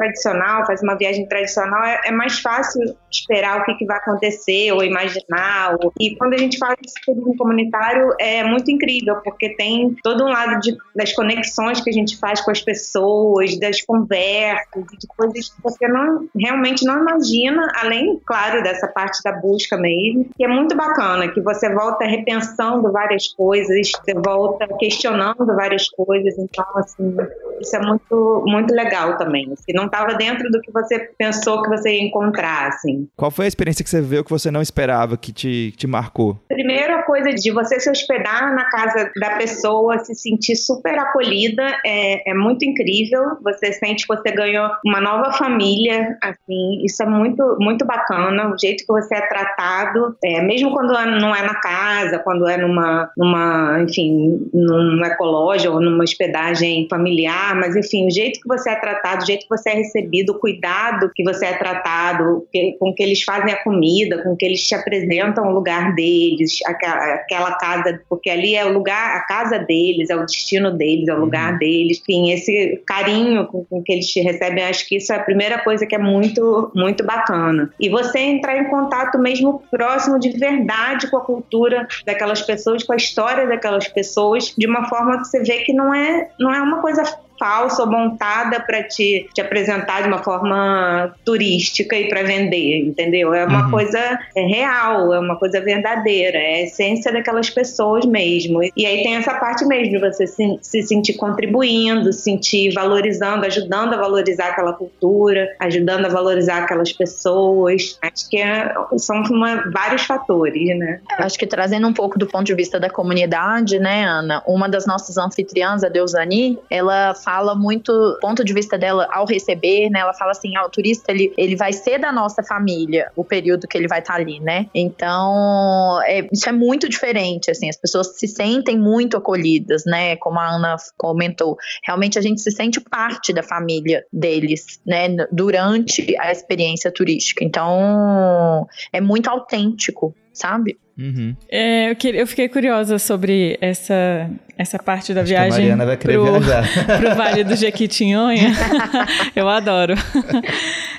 tradicional, 0.00 0.66
faz 0.66 0.82
uma 0.82 0.96
viagem 0.96 1.26
tradicional, 1.26 1.84
é, 1.84 2.00
é 2.06 2.10
mais 2.10 2.40
fácil 2.40 2.96
esperar 3.10 3.60
o 3.60 3.64
que, 3.64 3.74
que, 3.74 3.84
vai 3.84 3.98
acontecer 3.98 4.72
ou 4.72 4.82
imaginar. 4.82 5.76
Ou... 5.82 5.92
E 6.00 6.16
quando 6.16 6.34
a 6.34 6.38
gente 6.38 6.58
fala 6.58 6.74
de 6.74 6.92
turismo 7.04 7.36
comunitário, 7.36 8.14
é 8.18 8.42
muito 8.42 8.70
incrível, 8.70 9.16
porque 9.22 9.54
tem 9.56 9.94
todo 10.02 10.24
um 10.24 10.28
lado 10.28 10.58
de, 10.60 10.76
das 10.96 11.12
conexões 11.12 11.80
que 11.80 11.90
a 11.90 11.92
gente 11.92 12.18
faz 12.18 12.40
com 12.40 12.50
as 12.50 12.62
pessoas, 12.62 13.58
das 13.58 13.82
conversas, 13.82 14.84
de 14.98 15.06
coisas 15.08 15.50
que 15.50 15.62
você 15.62 15.86
não, 15.86 16.28
realmente 16.34 16.84
não 16.84 17.00
imagina, 17.00 17.70
além, 17.76 18.18
claro, 18.24 18.62
dessa 18.62 18.88
parte 18.88 19.22
da 19.22 19.32
busca 19.32 19.76
mesmo, 19.76 20.26
que 20.36 20.44
é 20.44 20.48
muito 20.48 20.76
bacana, 20.76 21.28
que 21.28 21.40
você 21.40 21.72
volta 21.72 22.04
repensando 22.06 22.90
várias 22.92 23.28
coisas, 23.28 23.90
você 23.90 24.14
volta 24.14 24.66
questionando 24.78 25.44
várias 25.56 25.88
coisas, 25.90 26.38
então, 26.38 26.64
assim, 26.76 27.16
isso 27.60 27.76
é 27.76 27.80
muito, 27.80 28.44
muito 28.46 28.72
legal 28.72 29.16
também. 29.16 29.52
Se 29.56 29.72
não 29.72 29.88
estava 29.90 30.14
dentro 30.14 30.50
do 30.50 30.60
que 30.60 30.72
você 30.72 31.10
pensou 31.18 31.62
que 31.62 31.68
você 31.68 31.94
ia 31.94 32.02
encontrar, 32.02 32.68
assim. 32.68 33.08
Qual 33.16 33.30
foi 33.30 33.44
a 33.44 33.48
experiência 33.48 33.84
que 33.84 33.90
você 33.90 34.00
viu 34.00 34.24
que 34.24 34.30
você 34.30 34.50
não 34.50 34.62
esperava, 34.62 35.16
que 35.16 35.32
te, 35.32 35.72
te 35.76 35.86
marcou? 35.86 36.38
Primeiro, 36.48 36.94
a 36.94 37.02
coisa 37.02 37.32
de 37.32 37.50
você 37.50 37.78
se 37.80 37.90
hospedar 37.90 38.54
na 38.54 38.64
casa 38.70 39.10
da 39.20 39.36
pessoa, 39.36 39.98
se 39.98 40.14
sentir 40.14 40.56
super 40.56 40.98
acolhida, 40.98 41.62
é, 41.84 42.30
é 42.30 42.34
muito 42.34 42.64
incrível. 42.64 43.36
Você 43.42 43.72
sente 43.72 44.06
que 44.06 44.14
você 44.14 44.30
ganhou 44.30 44.70
uma 44.84 45.00
nova 45.00 45.32
família, 45.32 46.16
assim, 46.22 46.84
isso 46.84 47.02
é 47.02 47.06
muito, 47.06 47.56
muito 47.58 47.84
bacana. 47.84 48.52
O 48.52 48.58
jeito 48.58 48.84
que 48.84 48.92
você 48.92 49.14
é 49.14 49.26
tratado, 49.26 50.16
é, 50.24 50.40
mesmo 50.42 50.70
quando 50.72 50.96
é, 50.96 51.06
não 51.20 51.34
é 51.34 51.42
na 51.42 51.54
casa, 51.54 52.18
quando 52.18 52.48
é 52.48 52.56
numa, 52.56 53.10
numa 53.16 53.80
enfim, 53.82 54.48
num 54.52 55.04
ecológico 55.04 55.74
ou 55.74 55.80
numa 55.80 56.04
hospedagem 56.04 56.86
familiar, 56.88 57.54
mas 57.54 57.74
enfim, 57.76 58.06
o 58.06 58.10
jeito 58.10 58.40
que 58.40 58.48
você 58.48 58.70
é 58.70 58.76
tratado, 58.76 59.22
o 59.22 59.26
jeito 59.26 59.42
que 59.42 59.48
você 59.48 59.70
é 59.70 59.79
recebido, 59.82 60.30
o 60.30 60.38
cuidado 60.38 61.10
que 61.14 61.22
você 61.22 61.46
é 61.46 61.54
tratado, 61.54 62.46
que, 62.52 62.76
com 62.78 62.92
que 62.94 63.02
eles 63.02 63.22
fazem 63.22 63.52
a 63.52 63.62
comida, 63.62 64.22
com 64.22 64.36
que 64.36 64.44
eles 64.44 64.66
te 64.66 64.74
apresentam 64.74 65.48
o 65.48 65.52
lugar 65.52 65.94
deles, 65.94 66.58
aquela, 66.66 67.14
aquela, 67.14 67.52
casa, 67.54 68.00
porque 68.08 68.30
ali 68.30 68.54
é 68.54 68.64
o 68.64 68.72
lugar, 68.72 69.16
a 69.16 69.20
casa 69.20 69.58
deles, 69.58 70.10
é 70.10 70.16
o 70.16 70.24
destino 70.24 70.70
deles, 70.70 71.08
é 71.08 71.14
o 71.14 71.20
lugar 71.20 71.52
uhum. 71.52 71.58
deles, 71.58 72.00
enfim, 72.00 72.32
esse 72.32 72.82
carinho 72.86 73.46
com, 73.46 73.64
com, 73.64 73.82
que 73.82 73.92
eles 73.92 74.06
te 74.06 74.20
recebem, 74.20 74.64
acho 74.64 74.86
que 74.86 74.96
isso 74.96 75.12
é 75.12 75.16
a 75.16 75.22
primeira 75.22 75.58
coisa 75.58 75.86
que 75.86 75.94
é 75.94 75.98
muito, 75.98 76.70
muito 76.74 77.04
bacana. 77.04 77.70
E 77.78 77.88
você 77.88 78.18
entrar 78.18 78.56
em 78.58 78.68
contato 78.68 79.18
mesmo 79.18 79.62
próximo 79.70 80.18
de 80.18 80.30
verdade 80.30 81.10
com 81.10 81.16
a 81.16 81.24
cultura 81.24 81.86
daquelas 82.04 82.42
pessoas, 82.42 82.82
com 82.82 82.92
a 82.92 82.96
história 82.96 83.46
daquelas 83.46 83.88
pessoas, 83.88 84.54
de 84.56 84.66
uma 84.66 84.88
forma 84.88 85.18
que 85.18 85.28
você 85.28 85.42
vê 85.42 85.58
que 85.60 85.72
não 85.72 85.92
é, 85.92 86.28
não 86.38 86.52
é 86.52 86.60
uma 86.60 86.80
coisa 86.80 87.02
falsa 87.40 87.82
ou 87.82 87.90
montada 87.90 88.60
para 88.60 88.82
te, 88.82 89.26
te 89.32 89.40
apresentar 89.40 90.02
de 90.02 90.08
uma 90.08 90.22
forma 90.22 91.14
turística 91.24 91.96
e 91.96 92.06
para 92.10 92.22
vender, 92.22 92.84
entendeu? 92.86 93.32
É 93.32 93.46
uma 93.46 93.64
uhum. 93.64 93.70
coisa 93.70 93.98
é 94.36 94.42
real, 94.42 95.14
é 95.14 95.18
uma 95.18 95.36
coisa 95.36 95.58
verdadeira, 95.58 96.36
é 96.36 96.56
a 96.56 96.62
essência 96.64 97.10
daquelas 97.10 97.48
pessoas 97.48 98.04
mesmo. 98.04 98.62
E 98.76 98.84
aí 98.84 99.02
tem 99.02 99.16
essa 99.16 99.32
parte 99.34 99.64
mesmo 99.64 99.92
de 99.92 99.98
você 99.98 100.26
se, 100.26 100.58
se 100.60 100.82
sentir 100.82 101.14
contribuindo, 101.14 102.12
se 102.12 102.22
sentir 102.22 102.74
valorizando, 102.74 103.46
ajudando 103.46 103.94
a 103.94 103.96
valorizar 103.96 104.48
aquela 104.48 104.74
cultura, 104.74 105.48
ajudando 105.58 106.04
a 106.04 106.08
valorizar 106.10 106.58
aquelas 106.58 106.92
pessoas. 106.92 107.98
Acho 108.02 108.28
que 108.28 108.36
é, 108.36 108.74
são 108.98 109.22
uma, 109.30 109.70
vários 109.70 110.02
fatores, 110.02 110.76
né? 110.78 111.00
Acho 111.18 111.38
que 111.38 111.46
trazendo 111.46 111.88
um 111.88 111.94
pouco 111.94 112.18
do 112.18 112.26
ponto 112.26 112.44
de 112.44 112.54
vista 112.54 112.78
da 112.78 112.90
comunidade, 112.90 113.78
né, 113.78 114.04
Ana? 114.04 114.42
Uma 114.46 114.68
das 114.68 114.86
nossas 114.86 115.16
anfitriãs, 115.16 115.82
a 115.82 115.88
Deusani, 115.88 116.58
ela 116.68 117.14
fala 117.14 117.29
fala 117.30 117.54
muito 117.54 118.18
ponto 118.20 118.44
de 118.44 118.52
vista 118.52 118.76
dela 118.76 119.06
ao 119.12 119.24
receber, 119.24 119.88
né? 119.88 120.00
Ela 120.00 120.12
fala 120.12 120.32
assim, 120.32 120.56
ah, 120.56 120.66
o 120.66 120.68
turista 120.68 121.12
ele, 121.12 121.32
ele 121.38 121.54
vai 121.54 121.72
ser 121.72 121.96
da 121.96 122.10
nossa 122.10 122.42
família 122.42 123.12
o 123.14 123.22
período 123.22 123.68
que 123.68 123.78
ele 123.78 123.86
vai 123.86 124.00
estar 124.00 124.14
tá 124.14 124.20
ali, 124.20 124.40
né? 124.40 124.66
Então, 124.74 126.00
é, 126.06 126.26
isso 126.32 126.48
é 126.48 126.52
muito 126.52 126.88
diferente, 126.88 127.48
assim, 127.48 127.68
as 127.68 127.76
pessoas 127.76 128.18
se 128.18 128.26
sentem 128.26 128.76
muito 128.76 129.16
acolhidas, 129.16 129.84
né? 129.86 130.16
Como 130.16 130.40
a 130.40 130.56
Ana 130.56 130.74
comentou, 130.98 131.56
realmente 131.86 132.18
a 132.18 132.22
gente 132.22 132.40
se 132.40 132.50
sente 132.50 132.80
parte 132.80 133.32
da 133.32 133.44
família 133.44 134.04
deles, 134.12 134.80
né? 134.84 135.08
Durante 135.30 136.16
a 136.18 136.32
experiência 136.32 136.90
turística. 136.90 137.44
Então, 137.44 138.66
é 138.92 139.00
muito 139.00 139.30
autêntico, 139.30 140.12
sabe? 140.32 140.76
Uhum. 141.00 141.34
É, 141.48 141.90
eu, 141.90 141.96
que, 141.96 142.08
eu, 142.08 142.26
fiquei 142.26 142.46
curiosa 142.46 142.98
sobre 142.98 143.56
essa, 143.60 144.30
essa 144.60 144.78
parte 144.78 145.14
da 145.14 145.22
Acho 145.22 145.30
viagem. 145.30 145.48
A 145.48 145.52
Mariana 145.52 145.86
vai 145.86 145.96
querer 145.96 146.12
pro, 146.12 146.38
viajar. 146.38 146.64
pro 147.00 147.14
Vale 147.14 147.44
do 147.44 147.56
Jequitinhonha. 147.56 148.52
eu 149.34 149.48
adoro. 149.48 149.94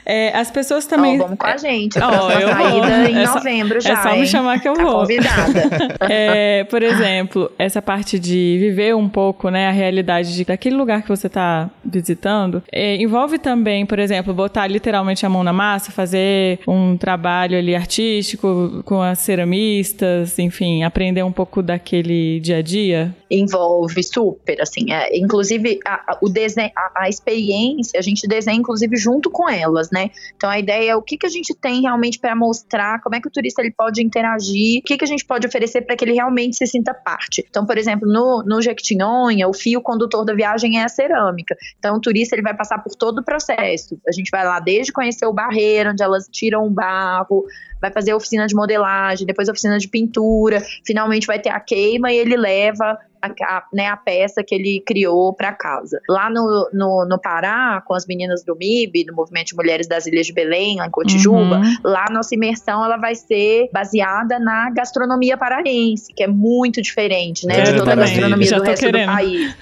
É, 0.05 0.35
as 0.37 0.49
pessoas 0.49 0.85
também. 0.85 1.15
Oh, 1.15 1.23
vamos 1.23 1.37
com 1.37 1.47
a 1.47 1.57
gente. 1.57 1.97
Oh, 1.99 2.31
eu 2.31 2.49
saída 2.49 2.87
vou. 2.87 3.05
em 3.07 3.17
é 3.17 3.27
novembro 3.27 3.81
só, 3.81 3.89
já. 3.89 3.99
É 3.99 4.03
só 4.03 4.15
me 4.15 4.27
chamar 4.27 4.59
que 4.59 4.67
eu 4.67 4.73
tá 4.73 4.83
vou. 4.83 4.99
Convidada. 4.99 5.61
É, 6.09 6.63
por 6.65 6.81
exemplo, 6.81 7.51
essa 7.57 7.81
parte 7.81 8.19
de 8.19 8.57
viver 8.59 8.95
um 8.95 9.07
pouco, 9.07 9.49
né, 9.49 9.67
a 9.67 9.71
realidade 9.71 10.35
de, 10.35 10.43
daquele 10.43 10.75
lugar 10.75 11.03
que 11.03 11.09
você 11.09 11.27
está 11.27 11.69
visitando, 11.83 12.61
é, 12.71 12.95
envolve 12.97 13.37
também, 13.37 13.85
por 13.85 13.99
exemplo, 13.99 14.33
botar 14.33 14.67
literalmente 14.67 15.25
a 15.25 15.29
mão 15.29 15.43
na 15.43 15.53
massa, 15.53 15.91
fazer 15.91 16.59
um 16.67 16.97
trabalho 16.97 17.57
ali 17.57 17.75
artístico 17.75 18.81
com 18.83 19.01
as 19.01 19.19
ceramistas, 19.19 20.37
enfim, 20.39 20.83
aprender 20.83 21.23
um 21.23 21.31
pouco 21.31 21.61
daquele 21.61 22.39
dia 22.39 22.57
a 22.57 22.61
dia. 22.61 23.15
Envolve 23.29 24.03
super, 24.03 24.61
assim, 24.61 24.91
é, 24.91 25.17
inclusive 25.17 25.79
a, 25.85 26.13
a, 26.13 26.17
o 26.21 26.29
desenho, 26.29 26.71
a, 26.75 27.03
a 27.03 27.09
experiência, 27.09 27.99
a 27.99 28.03
gente 28.03 28.27
desenha 28.27 28.57
inclusive 28.57 28.95
junto 28.97 29.29
com 29.29 29.49
elas, 29.49 29.89
né? 29.91 30.09
Então 30.35 30.49
a 30.49 30.57
ideia 30.57 30.91
é 30.91 30.95
o 30.95 31.01
que, 31.01 31.17
que 31.17 31.25
a 31.25 31.29
gente 31.29 31.53
tem 31.53 31.81
realmente 31.81 32.19
para 32.19 32.35
mostrar, 32.35 33.01
como 33.01 33.15
é 33.15 33.21
que 33.21 33.27
o 33.27 33.31
turista 33.31 33.61
ele 33.61 33.71
pode 33.71 34.01
interagir, 34.03 34.79
o 34.79 34.83
que, 34.83 34.97
que 34.97 35.03
a 35.03 35.07
gente 35.07 35.25
pode 35.25 35.45
oferecer 35.47 35.81
para 35.81 35.95
que 35.95 36.05
ele 36.05 36.13
realmente 36.13 36.55
se 36.55 36.67
sinta 36.67 36.93
parte. 36.93 37.45
Então, 37.49 37.65
por 37.65 37.77
exemplo, 37.77 38.07
no, 38.07 38.43
no 38.43 38.61
Jequitinhonha, 38.61 39.47
o 39.47 39.53
fio 39.53 39.81
condutor 39.81 40.25
da 40.25 40.33
viagem 40.33 40.79
é 40.79 40.83
a 40.83 40.89
cerâmica. 40.89 41.55
Então, 41.77 41.95
o 41.95 42.01
turista 42.01 42.35
ele 42.35 42.41
vai 42.41 42.55
passar 42.55 42.79
por 42.79 42.95
todo 42.95 43.19
o 43.19 43.23
processo. 43.23 43.99
A 44.07 44.11
gente 44.11 44.29
vai 44.31 44.45
lá 44.45 44.59
desde 44.59 44.91
conhecer 44.91 45.25
o 45.25 45.33
barreiro, 45.33 45.91
onde 45.91 46.03
elas 46.03 46.27
tiram 46.31 46.65
o 46.65 46.69
barro, 46.69 47.45
vai 47.81 47.91
fazer 47.91 48.13
oficina 48.13 48.45
de 48.45 48.55
modelagem, 48.55 49.25
depois 49.25 49.49
oficina 49.49 49.77
de 49.77 49.87
pintura, 49.87 50.61
finalmente 50.85 51.25
vai 51.25 51.39
ter 51.39 51.49
a 51.49 51.59
queima 51.59 52.11
e 52.11 52.17
ele 52.17 52.37
leva 52.37 52.97
a, 53.21 53.27
a, 53.27 53.63
né, 53.71 53.87
a 53.87 53.97
peça 53.97 54.43
que 54.43 54.55
ele 54.55 54.83
criou 54.85 55.33
para 55.33 55.51
casa. 55.53 55.99
Lá 56.09 56.29
no, 56.29 56.69
no, 56.73 57.05
no, 57.05 57.19
Pará, 57.19 57.81
com 57.85 57.93
as 57.93 58.05
meninas 58.07 58.43
do 58.43 58.55
MIB, 58.55 59.05
do 59.05 59.15
Movimento 59.15 59.47
de 59.47 59.55
Mulheres 59.55 59.87
das 59.87 60.07
Ilhas 60.07 60.25
de 60.25 60.33
Belém, 60.33 60.77
lá 60.77 60.87
em 60.87 60.89
Cotijuba, 60.89 61.57
uhum. 61.57 61.75
lá 61.83 62.07
nossa 62.09 62.33
imersão 62.33 62.83
ela 62.83 62.97
vai 62.97 63.13
ser 63.13 63.69
baseada 63.71 64.39
na 64.39 64.71
gastronomia 64.71 65.37
paraense, 65.37 66.11
que 66.13 66.23
é 66.23 66.27
muito 66.27 66.81
diferente, 66.81 67.45
né, 67.45 67.61
de 67.61 67.77
toda 67.77 67.93
a 67.93 67.95
gastronomia 67.95 68.47
Já 68.47 68.57
do 68.57 68.63
resto 68.63 68.85
querendo. 68.85 69.07
do 69.07 69.13
país. 69.13 69.55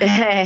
é. 0.00 0.44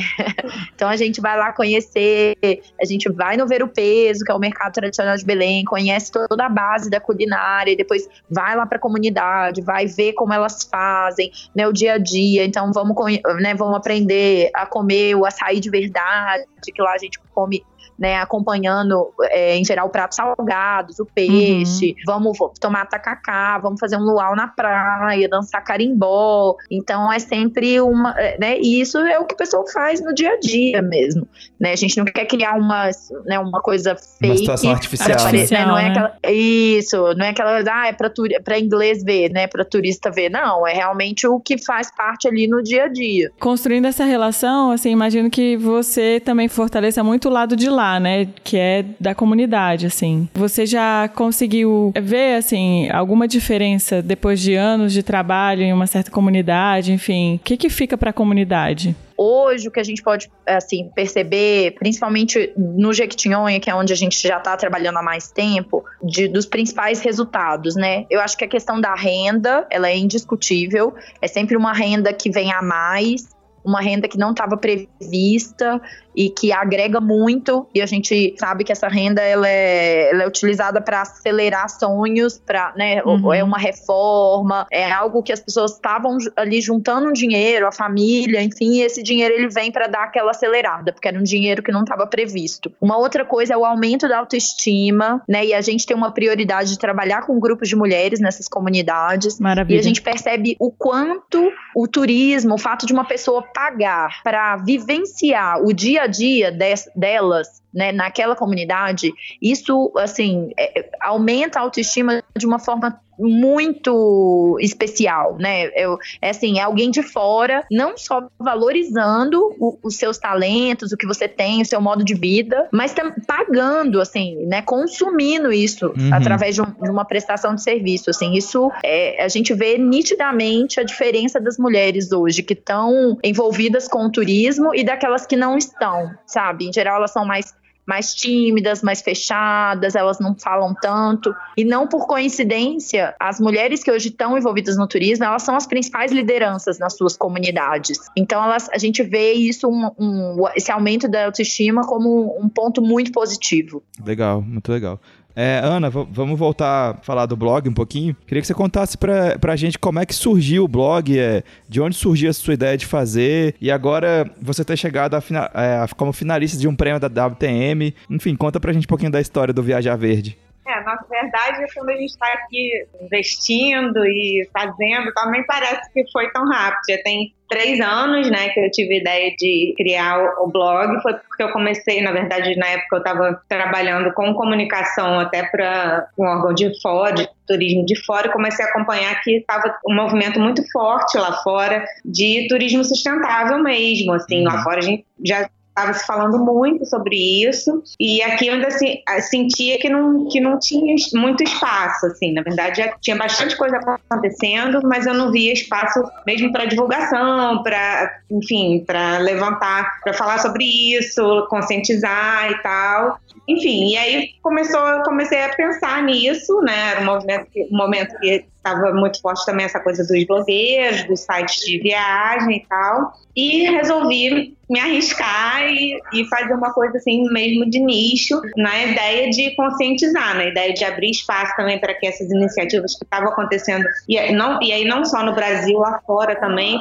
Então 0.75 0.89
a 0.89 0.97
gente 0.97 1.21
vai 1.21 1.39
lá 1.39 1.53
conhecer, 1.53 2.37
a 2.81 2.85
gente 2.85 3.11
vai 3.11 3.37
no 3.37 3.47
Ver 3.47 3.63
o 3.63 3.69
Peso, 3.69 4.25
que 4.25 4.33
é 4.33 4.35
o 4.35 4.39
mercado 4.39 4.73
tradicional 4.73 5.17
de 5.17 5.25
Belém, 5.25 5.65
conhece 5.65 6.11
toda 6.11 6.47
a 6.47 6.49
base 6.49 6.91
da 6.91 7.01
culinária, 7.01 7.71
e 7.71 7.77
depois 7.77 8.09
vai 8.29 8.57
lá 8.57 8.67
para 8.67 8.79
a 8.79 8.81
comunidade, 8.81 9.63
vai 9.63 9.87
ver 9.87 10.15
como 10.15 10.33
elas 10.33 10.65
fazem, 10.65 11.31
né, 11.55 11.69
o 11.69 11.73
dia 11.73 11.95
a 11.95 11.99
dia 11.99 12.24
dia, 12.25 12.45
então 12.45 12.73
vamos, 12.73 12.95
né, 13.41 13.55
vamos 13.55 13.77
aprender 13.77 14.51
a 14.55 14.67
comer 14.67 15.15
o 15.15 15.25
açaí 15.25 15.61
de 15.61 15.71
verdade, 15.71 16.45
que 16.63 16.83
lá 16.83 16.93
a 16.93 16.99
gente 16.99 17.19
come 17.35 17.65
né, 17.99 18.21
acompanhando, 18.21 19.13
é, 19.23 19.57
em 19.57 19.65
geral, 19.65 19.89
pratos 19.89 20.17
salgados, 20.17 20.99
o 20.99 21.07
peixe, 21.07 21.89
uhum. 21.89 21.95
vamos 22.07 22.39
tomar 22.61 22.87
tacacá, 22.87 23.59
vamos 23.59 23.79
fazer 23.79 23.97
um 23.97 24.03
luau 24.03 24.35
na 24.35 24.49
praia, 24.49 25.29
dançar 25.29 25.63
carimbó. 25.63 26.57
Então 26.71 27.13
é 27.13 27.19
sempre 27.19 27.81
uma, 27.81 28.15
é, 28.19 28.39
né, 28.39 28.59
e 28.59 28.81
isso 28.81 28.99
é 28.99 29.19
o 29.19 29.25
que 29.25 29.35
o 29.35 29.37
pessoal 29.37 29.65
faz 29.73 30.01
no 30.03 30.15
dia 30.15 30.33
a 30.33 30.39
dia 30.39 30.83
mesmo, 30.83 31.27
né? 31.59 31.73
A 31.73 31.77
gente 31.77 31.97
não 31.97 32.05
quer 32.05 32.27
criar 32.27 32.55
uma, 32.55 32.91
né, 33.25 33.39
uma 33.39 33.61
coisa 33.61 33.95
fake. 33.95 34.27
Uma 34.27 34.37
situação 34.37 34.71
artificial. 34.73 35.33
né? 35.33 35.67
Não 35.67 35.79
é 35.79 35.83
né? 35.85 35.91
aquela, 35.91 36.19
isso, 36.33 36.97
não 37.15 37.25
é 37.25 37.29
aquela, 37.31 37.63
ah, 37.71 37.89
é 37.89 37.93
pra, 37.93 38.11
pra 38.43 38.59
inglês 38.59 39.03
ver, 39.03 39.31
né, 39.31 39.47
pra 39.47 39.65
turista 39.65 40.11
ver. 40.11 40.31
Não, 40.31 40.67
é 40.67 40.73
realmente 40.73 41.27
o 41.27 41.39
que 41.39 41.59
faz 41.59 41.95
parte 41.95 42.27
ali 42.27 42.47
no 42.47 42.63
dia 42.63 42.85
a 42.85 42.89
dia. 42.89 43.31
Construindo 43.39 43.87
essa 43.87 44.05
relação, 44.05 44.73
assim, 44.73 44.91
imagino 44.91 45.31
que 45.31 45.57
você 45.57 46.21
também 46.25 46.49
fortaleça 46.49 47.03
muito 47.05 47.29
o 47.29 47.33
lado 47.33 47.57
de 47.57 47.69
lá, 47.75 47.99
né, 48.01 48.27
que 48.43 48.57
é 48.57 48.85
da 48.99 49.15
comunidade, 49.15 49.87
assim. 49.87 50.29
Você 50.35 50.65
já 50.67 51.09
conseguiu 51.09 51.93
ver, 52.01 52.37
assim, 52.37 52.89
alguma 52.91 53.29
diferença 53.29 54.01
depois 54.01 54.41
de 54.41 54.55
anos 54.55 54.93
de 54.93 55.03
trabalho 55.03 55.63
em 55.63 55.73
uma 55.73 55.87
certa 55.87 56.11
comunidade, 56.11 56.93
enfim? 56.93 57.37
O 57.37 57.39
que 57.41 57.57
que 57.57 57.69
fica 57.69 57.99
para 57.99 58.11
a 58.11 58.13
comunidade? 58.13 58.95
Hoje, 59.17 59.69
o 59.69 59.71
que 59.71 59.79
a 59.79 59.85
gente 59.85 60.03
pode 60.03 60.29
assim, 60.45 60.91
perceber, 60.95 61.77
principalmente 61.79 62.53
no 62.57 62.93
Jequitinhonha, 62.93 63.61
que 63.61 63.71
é 63.71 63.75
onde 63.75 63.93
a 63.93 63.97
gente 63.97 64.21
já 64.21 64.39
está 64.39 64.57
trabalhando 64.57 64.99
há 64.99 65.03
mais 65.03 65.31
tempo, 65.31 65.85
de, 66.03 66.27
dos 66.27 66.47
principais 66.47 67.01
resultados, 67.01 67.77
né? 67.77 68.07
Eu 68.11 68.21
acho 68.21 68.37
que 68.37 68.45
a 68.45 68.49
questão 68.49 68.81
da 68.81 68.95
renda, 68.95 69.67
ela 69.71 69.89
é 69.89 69.97
indiscutível, 69.97 70.95
é 71.23 71.29
sempre 71.29 71.57
uma 71.57 71.73
renda 71.73 72.13
que 72.13 72.29
vem 72.31 72.53
a 72.53 72.61
mais, 72.61 73.29
uma 73.65 73.81
renda 73.81 74.09
que 74.09 74.19
não 74.19 74.31
estava 74.31 74.57
prevista 74.57 75.81
e 76.15 76.31
que 76.31 76.53
agrega 76.53 77.01
muito 77.01 77.67
e 77.75 77.83
a 77.83 77.87
gente 77.87 78.35
sabe 78.39 78.63
que 78.63 78.71
essa 78.71 78.89
renda 78.89 79.21
ela 79.21 79.49
é, 79.49 80.11
ela 80.11 80.23
é 80.23 80.29
utilizada 80.29 80.81
para 80.81 81.03
acelerar 81.03 81.69
sonhos, 81.69 82.39
para 82.39 82.73
né, 82.77 83.03
uhum. 83.03 83.33
é 83.33 83.43
uma 83.43 83.59
reforma, 83.59 84.67
é 84.71 84.91
algo 84.91 85.23
que 85.23 85.33
as 85.33 85.41
pessoas 85.41 85.73
estavam 85.73 86.17
ali 86.37 86.61
juntando 86.61 87.09
um 87.09 87.13
dinheiro, 87.13 87.67
a 87.67 87.73
família, 87.73 88.43
enfim, 88.43 88.75
e 88.75 88.83
esse 88.83 89.03
dinheiro 89.03 89.35
ele 89.35 89.49
vem 89.49 89.73
para 89.73 89.87
dar 89.87 90.05
aquela 90.05 90.31
acelerada, 90.31 90.93
porque 90.93 91.09
era 91.09 91.19
um 91.19 91.23
dinheiro 91.23 91.63
que 91.63 91.73
não 91.73 91.83
estava 91.83 92.07
previsto. 92.07 92.73
Uma 92.81 92.97
outra 92.97 93.25
coisa 93.25 93.55
é 93.55 93.57
o 93.57 93.65
aumento 93.65 94.09
da 94.09 94.19
autoestima, 94.19 95.23
né? 95.29 95.47
E 95.47 95.55
a 95.55 95.61
gente 95.61 95.87
tem 95.87 95.97
uma 95.97 96.13
prioridade 96.13 96.71
de 96.71 96.79
trabalhar 96.79 97.27
com 97.27 97.39
grupos 97.41 97.69
de 97.69 97.77
mulheres 97.77 98.21
nessas 98.21 98.49
comunidades. 98.49 99.41
Maravilha. 99.41 99.77
E 99.77 99.81
a 99.81 99.83
gente 99.83 100.01
percebe 100.01 100.57
o 100.59 100.71
quanto 100.71 101.51
o 101.75 101.89
turismo, 101.89 102.55
o 102.55 102.59
fato 102.59 102.87
de 102.87 102.93
uma 102.93 103.05
pessoa 103.05 103.43
pagar 103.55 104.23
para 104.23 104.57
vivenciar 104.57 105.63
o 105.63 105.73
dia 105.73 106.03
a 106.03 106.07
dia 106.07 106.51
delas 106.95 107.63
né, 107.75 107.93
naquela 107.93 108.37
comunidade, 108.37 109.13
isso 109.43 109.93
assim 109.97 110.51
é, 110.59 110.91
aumenta 111.01 111.59
a 111.59 111.63
autoestima 111.63 112.23
de 112.37 112.47
uma 112.47 112.59
forma 112.59 113.01
muito 113.19 114.57
especial, 114.61 115.37
né? 115.39 115.67
Eu, 115.75 115.99
é 116.21 116.31
assim, 116.31 116.59
é 116.59 116.63
alguém 116.63 116.91
de 116.91 117.03
fora, 117.03 117.65
não 117.71 117.97
só 117.97 118.29
valorizando 118.39 119.55
o, 119.59 119.79
os 119.83 119.97
seus 119.97 120.19
talentos, 120.19 120.93
o 120.93 120.97
que 120.97 121.07
você 121.07 121.29
tem, 121.29 121.63
o 121.63 121.65
seu 121.65 121.81
modo 121.81 122.05
de 122.05 122.15
vida, 122.15 122.69
mas 122.73 122.95
pagando, 123.27 124.01
assim, 124.01 124.45
né? 124.47 124.63
Consumindo 124.63 125.53
isso 125.53 125.87
uhum. 125.97 126.13
através 126.13 126.55
de, 126.55 126.63
um, 126.63 126.65
de, 126.65 126.91
uma 126.91 127.05
prestação 127.05 127.55
de 127.55 127.63
serviço, 127.63 128.11
assim. 128.11 128.35
Isso 128.35 128.71
é, 128.85 129.23
a 129.23 129.29
gente 129.29 129.55
vê 129.55 129.79
nitidamente 129.79 130.81
a 130.81 130.83
diferença 130.83 131.41
das 131.41 131.59
mulheres 131.59 132.13
hoje 132.13 132.43
que 132.43 132.55
estão 132.55 133.19
envolvidas 133.23 133.89
com 133.89 134.07
o 134.07 134.11
turismo 134.11 134.75
e 134.75 134.85
daquelas 134.85 135.27
que 135.27 135.37
não 135.37 135.57
estão, 135.57 136.11
sabe? 136.27 136.67
Em 136.69 136.73
geral, 136.73 136.97
elas 136.97 137.13
são 137.13 137.25
mais 137.25 137.55
mais 137.87 138.15
tímidas, 138.15 138.83
mais 138.83 139.03
fechadas, 139.03 139.95
elas 139.95 140.19
não 140.19 140.35
falam 140.35 140.75
tanto. 140.75 141.35
E 141.57 141.65
não 141.65 141.87
por 141.87 142.07
coincidência, 142.07 143.15
as 143.21 143.39
mulheres 143.39 143.83
que 143.83 143.91
hoje 143.91 144.09
estão 144.09 144.37
envolvidas 144.37 144.77
no 144.77 144.87
turismo, 144.87 145.25
elas 145.25 145.43
são 145.43 145.55
as 145.57 145.67
principais 145.67 146.13
lideranças 146.13 146.79
nas 146.79 146.97
suas 146.97 147.17
comunidades. 147.17 147.99
Então, 148.17 148.43
elas, 148.43 148.69
a 148.71 148.79
gente 148.79 149.03
vê 149.03 149.33
isso, 149.33 149.69
um, 149.69 149.91
um, 149.99 150.45
esse 150.55 150.73
aumento 150.73 151.09
da 151.09 151.27
autoestima, 151.27 151.83
como 151.83 152.39
um 152.41 152.49
ponto 152.49 152.81
muito 152.81 153.13
positivo. 153.13 153.83
Legal, 154.05 154.41
muito 154.41 154.71
legal. 154.71 155.01
É, 155.37 155.61
Ana, 155.65 155.91
vamos 155.91 156.39
voltar 156.39 156.91
a 156.91 156.95
falar 157.03 157.27
do 157.27 157.37
blog 157.37 157.69
um 157.69 157.73
pouquinho. 157.73 158.17
Queria 158.27 158.41
que 158.41 158.47
você 158.47 158.55
contasse 158.55 158.97
pra, 158.97 159.39
pra 159.39 159.57
gente 159.57 159.79
como 159.79 159.99
é 159.99 160.07
que 160.07 160.15
surgiu 160.15 160.65
o 160.65 160.69
blog, 160.69 161.19
é, 161.19 161.43
de 161.69 161.81
onde 161.81 161.97
surgiu 161.97 162.31
a 162.31 162.33
sua 162.33 162.55
ideia 162.55 162.77
de 162.77 162.87
fazer, 162.87 163.55
e 163.61 163.71
agora 163.71 164.31
você 164.41 164.65
ter 164.65 164.77
chegado 164.77 165.15
a, 165.15 165.23
é, 165.55 165.87
como 165.97 166.13
finalista 166.13 166.57
de 166.57 166.69
um 166.69 166.77
prêmio 166.77 167.01
da 167.01 167.27
WTM. 167.27 167.95
Enfim, 168.09 168.37
conta 168.37 168.61
pra 168.61 168.73
gente 168.73 168.85
um 168.85 168.89
pouquinho 168.89 169.11
da 169.11 169.21
história 169.21 169.53
do 169.53 169.63
Viajar 169.63 169.97
Verde. 169.97 170.39
É, 170.67 170.81
na 170.83 170.97
verdade, 171.11 171.67
quando 171.75 171.91
a 171.91 171.97
gente 171.97 172.11
está 172.11 172.27
aqui 172.33 172.87
investindo 173.03 174.05
e 174.07 174.49
fazendo, 174.51 175.13
também 175.13 175.45
parece 175.45 175.93
que 175.93 176.11
foi 176.11 176.31
tão 176.31 176.49
rápido. 176.49 176.81
Já 176.89 177.03
tem 177.03 177.35
três 177.51 177.79
anos, 177.81 178.31
né, 178.31 178.49
que 178.49 178.61
eu 178.61 178.71
tive 178.71 178.95
a 178.95 178.99
ideia 178.99 179.35
de 179.37 179.75
criar 179.77 180.19
o 180.41 180.47
blog. 180.47 181.03
Foi 181.03 181.13
porque 181.13 181.43
eu 181.43 181.53
comecei, 181.53 182.01
na 182.01 182.13
verdade, 182.13 182.57
na 182.57 182.67
época 182.67 182.97
eu 182.97 182.99
estava 182.99 183.43
trabalhando 183.47 184.13
com 184.15 184.33
comunicação 184.33 185.21
até 185.21 185.45
para 185.45 186.09
um 186.19 186.25
órgão 186.25 186.55
de 186.55 186.81
fora, 186.81 187.15
de 187.15 187.29
turismo 187.47 187.85
de 187.85 188.03
fora, 188.05 188.29
e 188.29 188.33
comecei 188.33 188.65
a 188.65 188.69
acompanhar 188.69 189.21
que 189.21 189.37
estava 189.37 189.77
um 189.87 189.95
movimento 189.95 190.41
muito 190.41 190.63
forte 190.73 191.19
lá 191.19 191.43
fora 191.43 191.85
de 192.05 192.49
turismo 192.49 192.83
sustentável 192.83 193.63
mesmo. 193.63 194.15
Assim, 194.15 194.43
lá 194.43 194.57
uhum. 194.57 194.63
fora 194.63 194.79
a 194.79 194.83
gente 194.83 195.05
já 195.23 195.49
estava 195.75 195.93
se 195.93 196.07
falando 196.07 196.39
muito 196.39 196.87
sobre 196.87 197.17
isso 197.17 197.83
e 197.99 198.23
aqui 198.23 198.47
eu 198.47 198.55
ainda 198.55 198.69
assim, 198.69 199.03
sentia 199.23 199.77
que 199.79 199.89
não, 199.89 200.29
que 200.29 200.41
não 200.41 200.59
tinha 200.59 200.95
muito 201.15 201.43
espaço, 201.43 202.07
assim, 202.07 202.33
na 202.33 202.43
verdade 202.43 202.81
já 202.81 202.95
tinha 203.01 203.17
bastante 203.17 203.57
coisa 203.57 203.77
acontecendo, 203.79 204.81
mas 204.85 205.05
eu 205.05 205.15
não 205.15 205.33
via 205.33 205.53
espaço 205.53 206.01
mesmo 206.25 206.53
para 206.53 206.67
divulgação, 206.67 207.63
para, 207.63 208.21
enfim, 208.31 208.85
para 208.87 209.19
levantar, 209.19 210.01
para 210.03 210.13
falar 210.13 210.39
sobre 210.39 210.65
isso, 210.65 211.47
conscientizar 211.51 212.51
e 212.51 212.63
tal. 212.63 213.19
Enfim, 213.49 213.89
e 213.89 213.97
aí 213.97 214.31
começou, 214.43 215.03
comecei 215.05 215.43
a 215.43 215.55
pensar 215.55 216.03
nisso, 216.03 216.61
né? 216.63 216.93
Era 216.93 217.01
um 217.01 217.05
movimento, 217.05 217.49
um 217.57 217.77
momento 217.77 218.19
que 218.19 218.45
estava 218.65 218.93
muito 218.95 219.21
forte 219.21 219.45
também 219.45 219.67
essa 219.67 219.79
coisa 219.79 220.05
dos 220.07 220.25
blogueiros, 220.25 221.05
dos 221.05 221.21
sites 221.21 221.65
de 221.65 221.79
viagem 221.79 222.57
e 222.57 222.67
tal. 222.67 223.13
E 223.37 223.65
resolvi 223.71 224.57
me 224.69 224.81
arriscar 224.81 225.67
e, 225.69 226.01
e, 226.13 226.25
fazer 226.29 226.55
uma 226.55 226.73
coisa 226.73 226.97
assim 226.97 227.25
mesmo 227.31 227.69
de 227.69 227.79
nicho, 227.79 228.41
na 228.57 228.85
ideia 228.85 229.31
de 229.31 229.55
conscientizar, 229.57 230.37
na 230.37 230.47
ideia 230.47 230.73
de 230.73 230.85
abrir 230.85 231.11
espaço 231.11 231.55
também 231.57 231.79
para 231.79 231.95
que 231.95 232.07
essas 232.07 232.31
iniciativas 232.31 232.97
que 232.97 233.05
estavam 233.05 233.29
acontecendo, 233.31 233.85
e, 234.09 234.33
não, 234.33 234.63
e 234.63 234.73
aí 234.73 234.85
não 234.85 235.05
só 235.05 235.23
no 235.23 235.35
Brasil, 235.35 235.79
lá 235.79 236.01
fora 236.07 236.35
também, 236.37 236.79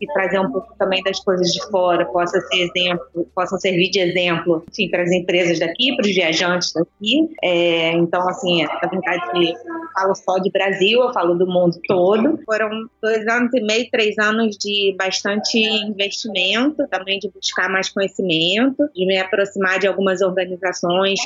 e 0.00 0.06
trazer 0.12 0.38
um 0.38 0.50
pouco 0.50 0.74
também 0.78 1.02
das 1.02 1.20
coisas 1.20 1.52
de 1.52 1.62
fora, 1.70 2.06
possa 2.06 2.40
ser 2.40 2.70
exemplo, 2.70 3.26
possam 3.34 3.58
servir 3.58 3.90
de 3.90 4.00
exemplo, 4.00 4.64
enfim, 4.70 4.88
para 4.88 5.02
as 5.02 5.10
empresas 5.12 5.58
daqui, 5.58 5.94
para 5.96 6.06
os 6.06 6.14
viajantes 6.14 6.72
daqui. 6.72 7.28
É, 7.42 7.92
então, 7.92 8.26
assim, 8.28 8.64
na 8.64 8.88
verdade, 8.88 9.54
falo 9.94 10.14
só 10.14 10.38
de 10.38 10.50
Brasil, 10.50 10.85
Brasil, 10.86 11.02
eu 11.02 11.12
falo 11.12 11.34
do 11.34 11.46
mundo 11.46 11.78
todo. 11.86 12.38
Foram 12.44 12.88
dois 13.02 13.26
anos 13.26 13.52
e 13.52 13.60
meio, 13.60 13.88
três 13.90 14.16
anos 14.18 14.56
de 14.56 14.94
bastante 14.96 15.58
investimento, 15.58 16.86
também 16.88 17.18
de 17.18 17.28
buscar 17.28 17.68
mais 17.68 17.88
conhecimento, 17.88 18.88
de 18.94 19.06
me 19.06 19.18
aproximar 19.18 19.78
de 19.78 19.86
algumas 19.86 20.22
organizações 20.22 21.18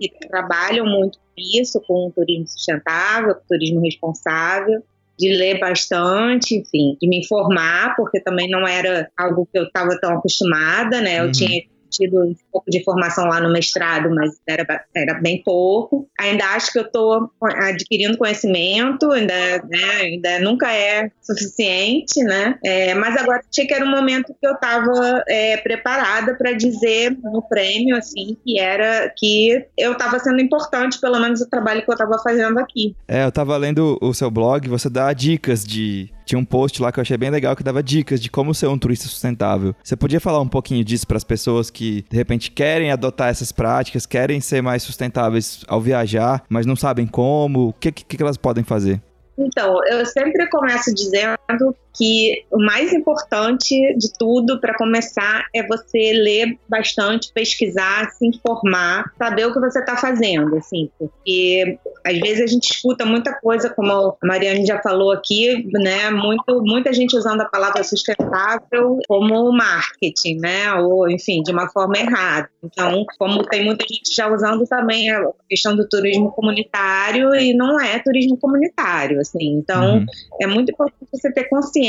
que 0.00 0.10
trabalham 0.28 0.86
muito 0.86 1.18
com 1.18 1.60
isso, 1.60 1.80
com 1.86 2.08
o 2.08 2.12
turismo 2.12 2.48
sustentável, 2.48 3.34
com 3.34 3.42
o 3.42 3.48
turismo 3.48 3.80
responsável 3.80 4.82
de 5.18 5.34
ler 5.34 5.58
bastante, 5.58 6.56
enfim, 6.56 6.96
de 7.00 7.08
me 7.08 7.20
informar, 7.20 7.96
porque 7.96 8.20
também 8.20 8.50
não 8.50 8.68
era 8.68 9.10
algo 9.16 9.48
que 9.50 9.58
eu 9.58 9.64
estava 9.64 9.98
tão 9.98 10.18
acostumada, 10.18 11.00
né? 11.00 11.20
Eu 11.20 11.26
uhum. 11.26 11.32
tinha 11.32 11.62
tido 11.90 12.22
um 12.22 12.34
pouco 12.52 12.70
de 12.70 12.82
formação 12.84 13.26
lá 13.26 13.40
no 13.40 13.52
mestrado, 13.52 14.10
mas 14.14 14.36
era, 14.46 14.66
era 14.94 15.14
bem 15.20 15.42
pouco. 15.42 16.08
Ainda 16.18 16.44
acho 16.46 16.72
que 16.72 16.78
eu 16.78 16.84
estou 16.84 17.30
adquirindo 17.42 18.18
conhecimento, 18.18 19.10
ainda, 19.10 19.34
né, 19.68 20.00
ainda 20.00 20.40
nunca 20.40 20.72
é 20.72 21.10
suficiente, 21.22 22.22
né? 22.22 22.58
É, 22.64 22.94
mas 22.94 23.16
agora 23.16 23.40
achei 23.50 23.66
que 23.66 23.74
era 23.74 23.84
um 23.84 23.90
momento 23.90 24.34
que 24.40 24.46
eu 24.46 24.52
estava 24.52 25.24
é, 25.28 25.56
preparada 25.58 26.34
para 26.34 26.52
dizer 26.52 27.16
no 27.22 27.42
prêmio, 27.42 27.96
assim, 27.96 28.36
que 28.44 28.58
era 28.58 29.12
que 29.16 29.64
eu 29.76 29.92
estava 29.92 30.18
sendo 30.18 30.40
importante, 30.40 31.00
pelo 31.00 31.18
menos 31.20 31.40
o 31.40 31.48
trabalho 31.48 31.82
que 31.82 31.90
eu 31.90 31.94
estava 31.94 32.18
fazendo 32.22 32.58
aqui. 32.58 32.94
É, 33.08 33.24
eu 33.24 33.28
estava 33.28 33.56
lendo 33.56 33.98
o 34.00 34.14
seu 34.14 34.30
blog, 34.30 34.68
você 34.68 34.88
dá 34.88 35.12
dicas 35.12 35.64
de 35.64 36.10
tinha 36.26 36.38
um 36.38 36.44
post 36.44 36.82
lá 36.82 36.90
que 36.90 36.98
eu 36.98 37.02
achei 37.02 37.16
bem 37.16 37.30
legal 37.30 37.54
que 37.54 37.62
dava 37.62 37.82
dicas 37.82 38.20
de 38.20 38.28
como 38.28 38.52
ser 38.52 38.66
um 38.66 38.76
turista 38.76 39.06
sustentável. 39.06 39.74
Você 39.82 39.96
podia 39.96 40.20
falar 40.20 40.40
um 40.40 40.48
pouquinho 40.48 40.84
disso 40.84 41.06
para 41.06 41.16
as 41.16 41.24
pessoas 41.24 41.70
que 41.70 42.04
de 42.10 42.16
repente 42.16 42.50
querem 42.50 42.90
adotar 42.90 43.28
essas 43.28 43.52
práticas, 43.52 44.04
querem 44.04 44.40
ser 44.40 44.60
mais 44.60 44.82
sustentáveis 44.82 45.64
ao 45.68 45.80
viajar, 45.80 46.42
mas 46.48 46.66
não 46.66 46.74
sabem 46.74 47.06
como? 47.06 47.68
O 47.68 47.72
que, 47.72 47.92
que, 47.92 48.16
que 48.16 48.22
elas 48.22 48.36
podem 48.36 48.64
fazer? 48.64 49.00
Então, 49.38 49.78
eu 49.90 50.04
sempre 50.06 50.48
começo 50.48 50.94
dizendo 50.94 51.76
que 51.96 52.44
o 52.50 52.58
mais 52.58 52.92
importante 52.92 53.74
de 53.96 54.12
tudo 54.18 54.60
para 54.60 54.76
começar 54.76 55.46
é 55.54 55.66
você 55.66 56.12
ler 56.12 56.58
bastante, 56.68 57.32
pesquisar, 57.32 58.10
se 58.10 58.26
informar, 58.26 59.12
saber 59.18 59.46
o 59.46 59.52
que 59.52 59.60
você 59.60 59.80
está 59.80 59.96
fazendo, 59.96 60.56
assim, 60.56 60.90
porque 60.98 61.78
às 62.06 62.18
vezes 62.20 62.42
a 62.42 62.46
gente 62.46 62.72
escuta 62.72 63.04
muita 63.04 63.34
coisa, 63.34 63.68
como 63.68 63.90
a 63.92 64.26
Mariane 64.26 64.64
já 64.64 64.80
falou 64.80 65.10
aqui, 65.10 65.68
né? 65.72 66.08
Muito, 66.10 66.62
muita 66.62 66.92
gente 66.92 67.16
usando 67.16 67.40
a 67.40 67.46
palavra 67.46 67.82
sustentável 67.82 68.98
como 69.08 69.50
marketing, 69.50 70.36
né? 70.38 70.72
Ou, 70.74 71.10
enfim, 71.10 71.42
de 71.42 71.50
uma 71.50 71.68
forma 71.68 71.98
errada. 71.98 72.48
Então, 72.62 73.04
como 73.18 73.42
tem 73.44 73.64
muita 73.64 73.84
gente 73.88 74.14
já 74.14 74.32
usando 74.32 74.64
também 74.66 75.10
a 75.10 75.20
questão 75.48 75.74
do 75.74 75.88
turismo 75.88 76.30
comunitário 76.30 77.34
e 77.34 77.52
não 77.54 77.80
é 77.80 77.98
turismo 77.98 78.36
comunitário, 78.36 79.20
assim. 79.20 79.56
Então, 79.56 79.96
uhum. 79.96 80.06
é 80.40 80.46
muito 80.46 80.70
importante 80.70 81.08
você 81.12 81.32
ter 81.32 81.48
consciência, 81.48 81.85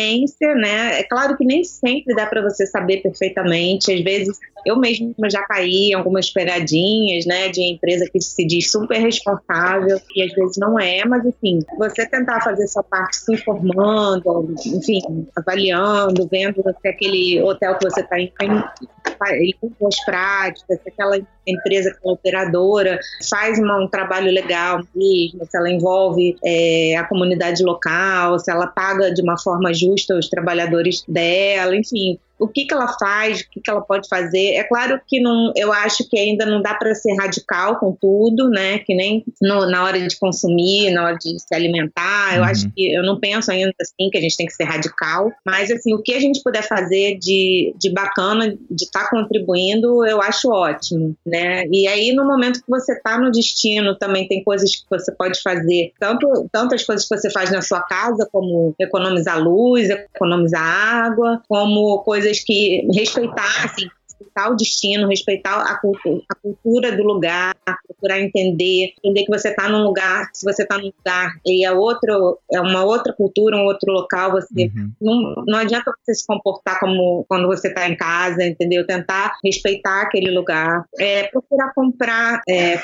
né? 0.56 1.00
É 1.00 1.04
claro 1.04 1.38
que 1.38 1.46
nem 1.46 1.64
sempre 1.64 2.16
dá 2.16 2.26
para 2.26 2.42
você 2.42 2.66
saber 2.66 3.02
perfeitamente. 3.02 3.92
Às 3.92 4.02
vezes, 4.02 4.38
eu 4.66 4.78
mesmo 4.78 5.14
já 5.32 5.42
caí 5.44 5.92
em 5.92 5.94
algumas 5.94 6.30
pegadinhas, 6.30 7.26
né? 7.26 7.50
De 7.50 7.62
empresa 7.62 8.10
que 8.12 8.20
se 8.22 8.46
diz 8.46 8.72
super 8.72 9.00
responsável 9.00 10.00
e 10.16 10.24
às 10.24 10.34
vezes 10.34 10.58
não 10.58 10.80
é, 10.80 11.06
mas 11.06 11.26
enfim, 11.26 11.60
você 11.78 12.06
tentar 12.06 12.42
fazer 12.42 12.64
essa 12.64 12.84
parte 12.84 13.18
se 13.18 13.34
informando, 13.34 14.54
enfim, 14.66 15.02
avaliando, 15.36 16.28
vendo 16.28 16.64
se 16.82 16.88
aquele 16.88 17.42
hotel 17.42 17.78
que 17.78 17.90
você 17.90 18.02
está 18.02 18.20
ele 18.20 19.54
com 19.60 19.72
boas 19.80 19.96
práticas, 20.06 20.80
se 20.82 20.90
aquela 20.90 21.18
empresa, 21.46 21.90
aquela 21.90 22.14
operadora 22.14 23.00
faz 23.30 23.58
uma, 23.58 23.84
um 23.84 23.88
trabalho 23.88 24.32
legal 24.32 24.82
mesmo, 24.94 25.46
se 25.46 25.58
ela 25.58 25.70
envolve 25.70 26.36
é, 26.44 26.96
a 26.98 27.04
comunidade 27.06 27.64
local, 27.64 28.38
se 28.40 28.52
ela 28.52 28.68
paga 28.68 29.14
de 29.14 29.22
uma 29.22 29.40
forma 29.40 29.74
justa 29.74 29.87
os 29.94 30.30
trabalhadores 30.30 31.04
dela, 31.08 31.76
enfim, 31.76 32.20
o 32.40 32.48
que, 32.48 32.66
que 32.66 32.74
ela 32.74 32.88
faz, 33.00 33.42
o 33.42 33.50
que, 33.50 33.62
que 33.62 33.70
ela 33.70 33.82
pode 33.82 34.08
fazer. 34.08 34.54
É 34.54 34.64
claro 34.64 35.00
que 35.08 35.20
não, 35.20 35.52
eu 35.56 35.72
acho 35.74 36.08
que 36.10 36.18
ainda 36.18 36.46
não 36.46 36.62
dá 36.62 36.74
para 36.74 36.94
ser 36.94 37.16
radical 37.16 37.80
com 37.80 37.94
tudo, 37.94 38.50
né? 38.50 38.80
Que 38.80 38.96
nem 38.96 39.24
no, 39.42 39.70
na 39.70 39.84
hora 39.84 40.00
de 40.00 40.18
consumir, 40.18 40.92
na 40.92 41.06
hora 41.06 41.18
de 41.18 41.40
se 41.40 41.54
alimentar. 41.54 42.36
Eu 42.36 42.44
uhum. 42.44 42.48
acho 42.48 42.72
que 42.72 42.94
eu 42.94 43.04
não 43.04 43.20
penso 43.20 43.52
ainda 43.52 43.74
assim 43.82 44.10
que 44.10 44.18
a 44.18 44.22
gente 44.22 44.38
tem 44.38 44.46
que 44.46 44.54
ser 44.54 44.66
radical, 44.66 45.32
mas 45.46 45.72
assim 45.72 45.94
o 45.94 46.02
que 46.02 46.14
a 46.14 46.20
gente 46.20 46.42
puder 46.44 46.64
fazer 46.64 47.18
de, 47.18 47.74
de 47.78 47.92
bacana, 47.92 48.56
de 48.70 48.86
estar 48.86 49.06
tá 49.06 49.10
contribuindo, 49.10 50.06
eu 50.06 50.22
acho 50.22 50.50
ótimo, 50.50 51.16
né? 51.26 51.66
E 51.72 51.88
aí 51.88 52.14
no 52.14 52.26
momento 52.26 52.62
que 52.62 52.70
você 52.70 52.94
está 52.94 53.18
no 53.18 53.32
destino, 53.32 53.96
também 53.96 54.28
tem 54.28 54.44
coisas 54.44 54.76
que 54.76 54.86
você 54.90 55.12
pode 55.12 55.42
fazer, 55.42 55.94
tanto 56.00 56.48
tantas 56.52 56.84
coisas 56.84 57.08
que 57.08 57.16
você 57.16 57.30
faz 57.30 57.52
na 57.52 57.62
sua 57.62 57.82
casa, 57.82 58.28
como 58.32 58.76
economizar 58.80 59.42
luz, 59.42 59.90
economizar 59.90 60.62
água, 60.62 61.42
como 61.48 62.00
coisas 62.00 62.27
coisas 62.28 62.44
que 62.44 62.88
respeitar, 62.94 63.66
assim, 63.66 63.88
respeitar 64.20 64.50
o 64.50 64.56
destino, 64.56 65.08
respeitar 65.08 65.62
a 65.62 65.80
cultura, 65.80 66.22
a 66.30 66.36
cultura 66.36 66.92
do 66.96 67.04
lugar, 67.04 67.56
procurar 67.86 68.20
entender, 68.20 68.94
entender 68.98 69.26
que 69.26 69.32
você 69.32 69.50
está 69.50 69.70
num 69.70 69.84
lugar, 69.84 70.30
se 70.34 70.44
você 70.44 70.64
está 70.64 70.78
num 70.78 70.92
lugar 70.98 71.34
e 71.46 71.66
é 71.66 71.72
outro, 71.72 72.40
é 72.52 72.60
uma 72.60 72.84
outra 72.84 73.14
cultura, 73.14 73.58
um 73.58 73.66
outro 73.66 73.92
local, 73.92 74.32
você 74.32 74.72
uhum. 74.76 74.92
não, 75.00 75.44
não 75.46 75.60
adianta 75.60 75.94
você 76.04 76.16
se 76.16 76.26
comportar 76.26 76.80
como 76.80 77.26
quando 77.28 77.48
você 77.48 77.68
está 77.68 77.88
em 77.88 77.96
casa, 77.96 78.44
entendeu? 78.44 78.86
Tentar 78.86 79.38
respeitar 79.44 80.02
aquele 80.02 80.32
lugar, 80.32 80.86
é, 81.00 81.24
procurar 81.28 81.74
comprar 81.74 82.42
é, 82.50 82.80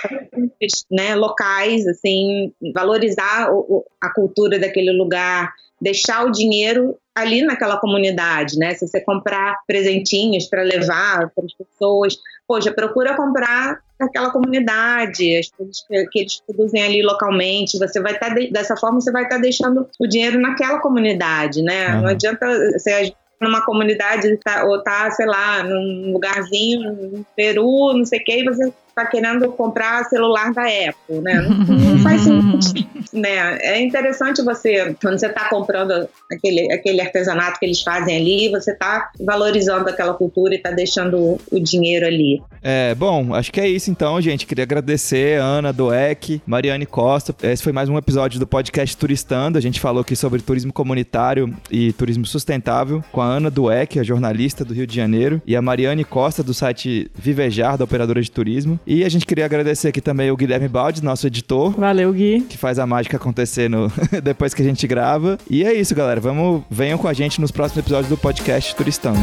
né, 0.92 1.16
locais, 1.16 1.88
assim, 1.88 2.54
valorizar 2.74 3.52
o, 3.52 3.84
a 4.02 4.14
cultura 4.14 4.60
daquele 4.60 4.92
lugar, 4.92 5.52
deixar 5.84 6.26
o 6.26 6.32
dinheiro 6.32 6.98
ali 7.14 7.42
naquela 7.42 7.78
comunidade, 7.78 8.58
né? 8.58 8.74
Se 8.74 8.88
você 8.88 9.02
comprar 9.02 9.60
presentinhos 9.68 10.48
para 10.48 10.64
levar 10.64 11.30
para 11.30 11.46
as 11.46 11.54
pessoas, 11.54 12.18
poxa, 12.48 12.72
procura 12.72 13.16
comprar 13.16 13.80
naquela 14.00 14.32
comunidade, 14.32 15.38
as 15.38 15.50
coisas 15.50 15.86
que, 16.12 16.20
eles 16.20 16.42
produzem 16.46 16.82
ali 16.82 17.04
localmente, 17.04 17.78
você 17.78 18.02
vai 18.02 18.14
estar 18.14 18.30
tá 18.30 18.36
dessa 18.52 18.76
forma 18.78 19.00
você 19.00 19.12
vai 19.12 19.24
estar 19.24 19.36
tá 19.36 19.42
deixando 19.42 19.88
o 20.00 20.08
dinheiro 20.08 20.40
naquela 20.40 20.80
comunidade, 20.80 21.62
né? 21.62 21.96
Uhum. 21.96 22.02
Não 22.02 22.10
adianta 22.10 22.48
você 22.72 23.14
numa 23.42 23.66
comunidade 23.66 24.38
tá, 24.38 24.64
ou 24.64 24.82
tá, 24.82 25.12
sei 25.12 25.26
lá, 25.26 25.64
num 25.64 26.14
lugarzinho 26.14 26.94
no 26.94 27.26
Peru, 27.36 27.94
não 27.94 28.06
sei 28.06 28.20
o 28.20 28.24
que, 28.24 28.40
e 28.40 28.46
você 28.46 28.74
está 28.94 29.06
querendo 29.08 29.52
comprar 29.52 30.06
celular 30.06 30.54
da 30.54 30.64
Apple, 30.64 31.20
né? 31.22 31.34
Não, 31.42 31.76
não 31.76 32.00
faz 32.00 32.22
sentido, 32.62 32.88
né? 33.12 33.58
É 33.62 33.82
interessante 33.82 34.44
você, 34.44 34.96
quando 35.02 35.20
você 35.20 35.28
está 35.28 35.50
comprando 35.50 36.08
aquele, 36.32 36.72
aquele 36.72 37.02
artesanato 37.02 37.60
que 37.60 37.66
eles 37.66 37.82
fazem 37.82 38.16
ali, 38.16 38.50
você 38.50 38.72
está 38.72 39.12
valorizando 39.20 39.90
aquela 39.90 40.14
cultura 40.14 40.54
e 40.54 40.58
está 40.58 40.72
deixando 40.72 41.40
o 41.52 41.60
dinheiro 41.60 42.06
ali. 42.06 42.42
É, 42.62 42.94
bom, 42.96 43.34
acho 43.34 43.52
que 43.52 43.60
é 43.60 43.68
isso 43.68 43.90
então, 43.90 44.22
gente. 44.22 44.46
Queria 44.46 44.64
agradecer 44.64 45.40
Ana 45.40 45.74
Doek, 45.74 46.42
Mariane 46.46 46.86
Costa. 46.86 47.36
Esse 47.44 47.64
foi 47.64 47.74
mais 47.74 47.90
um 47.90 47.98
episódio 47.98 48.40
do 48.40 48.46
podcast 48.46 48.96
Turistando. 48.96 49.58
A 49.58 49.62
gente 49.62 49.80
falou 49.80 50.02
aqui 50.02 50.16
sobre 50.16 50.42
turismo 50.42 50.72
comunitário 50.72 51.54
e 51.72 51.92
turismo 51.94 52.26
sustentável 52.26 53.04
com 53.12 53.22
a 53.22 53.26
Ana 53.26 53.50
Dueck, 53.50 54.00
a 54.00 54.04
jornalista 54.04 54.64
do 54.64 54.74
Rio 54.74 54.86
de 54.86 54.96
Janeiro, 54.96 55.42
e 55.46 55.56
a 55.56 55.62
Mariane 55.62 56.04
Costa, 56.04 56.44
do 56.44 56.54
site 56.54 57.10
Vivejar, 57.16 57.78
da 57.78 57.84
operadora 57.84 58.22
de 58.22 58.30
turismo. 58.30 58.80
E 58.86 59.04
a 59.04 59.10
gente 59.10 59.26
queria 59.26 59.46
agradecer 59.46 59.90
aqui 59.90 60.02
também 60.02 60.30
o 60.32 60.38
Guilherme 60.38 60.68
Baldi, 60.68 61.04
nosso 61.04 61.28
editor. 61.28 61.72
Valeu, 61.72 62.12
Gui. 62.14 62.42
Que 62.42 62.58
faz 62.58 62.80
a 62.80 62.86
mágica 62.86 63.18
acontecer 63.18 63.70
no... 63.70 63.92
depois 64.24 64.54
que 64.54 64.62
a 64.62 64.66
gente 64.66 64.86
grava. 64.88 65.38
E 65.50 65.64
é 65.64 65.74
isso, 65.74 65.96
galera. 65.96 66.20
Vamos, 66.20 66.64
venham 66.70 66.98
com 66.98 67.08
a 67.08 67.14
gente 67.14 67.40
nos 67.40 67.52
próximos 67.52 67.80
episódios 67.80 68.10
do 68.10 68.18
podcast 68.18 68.76
Turistando. 68.76 69.20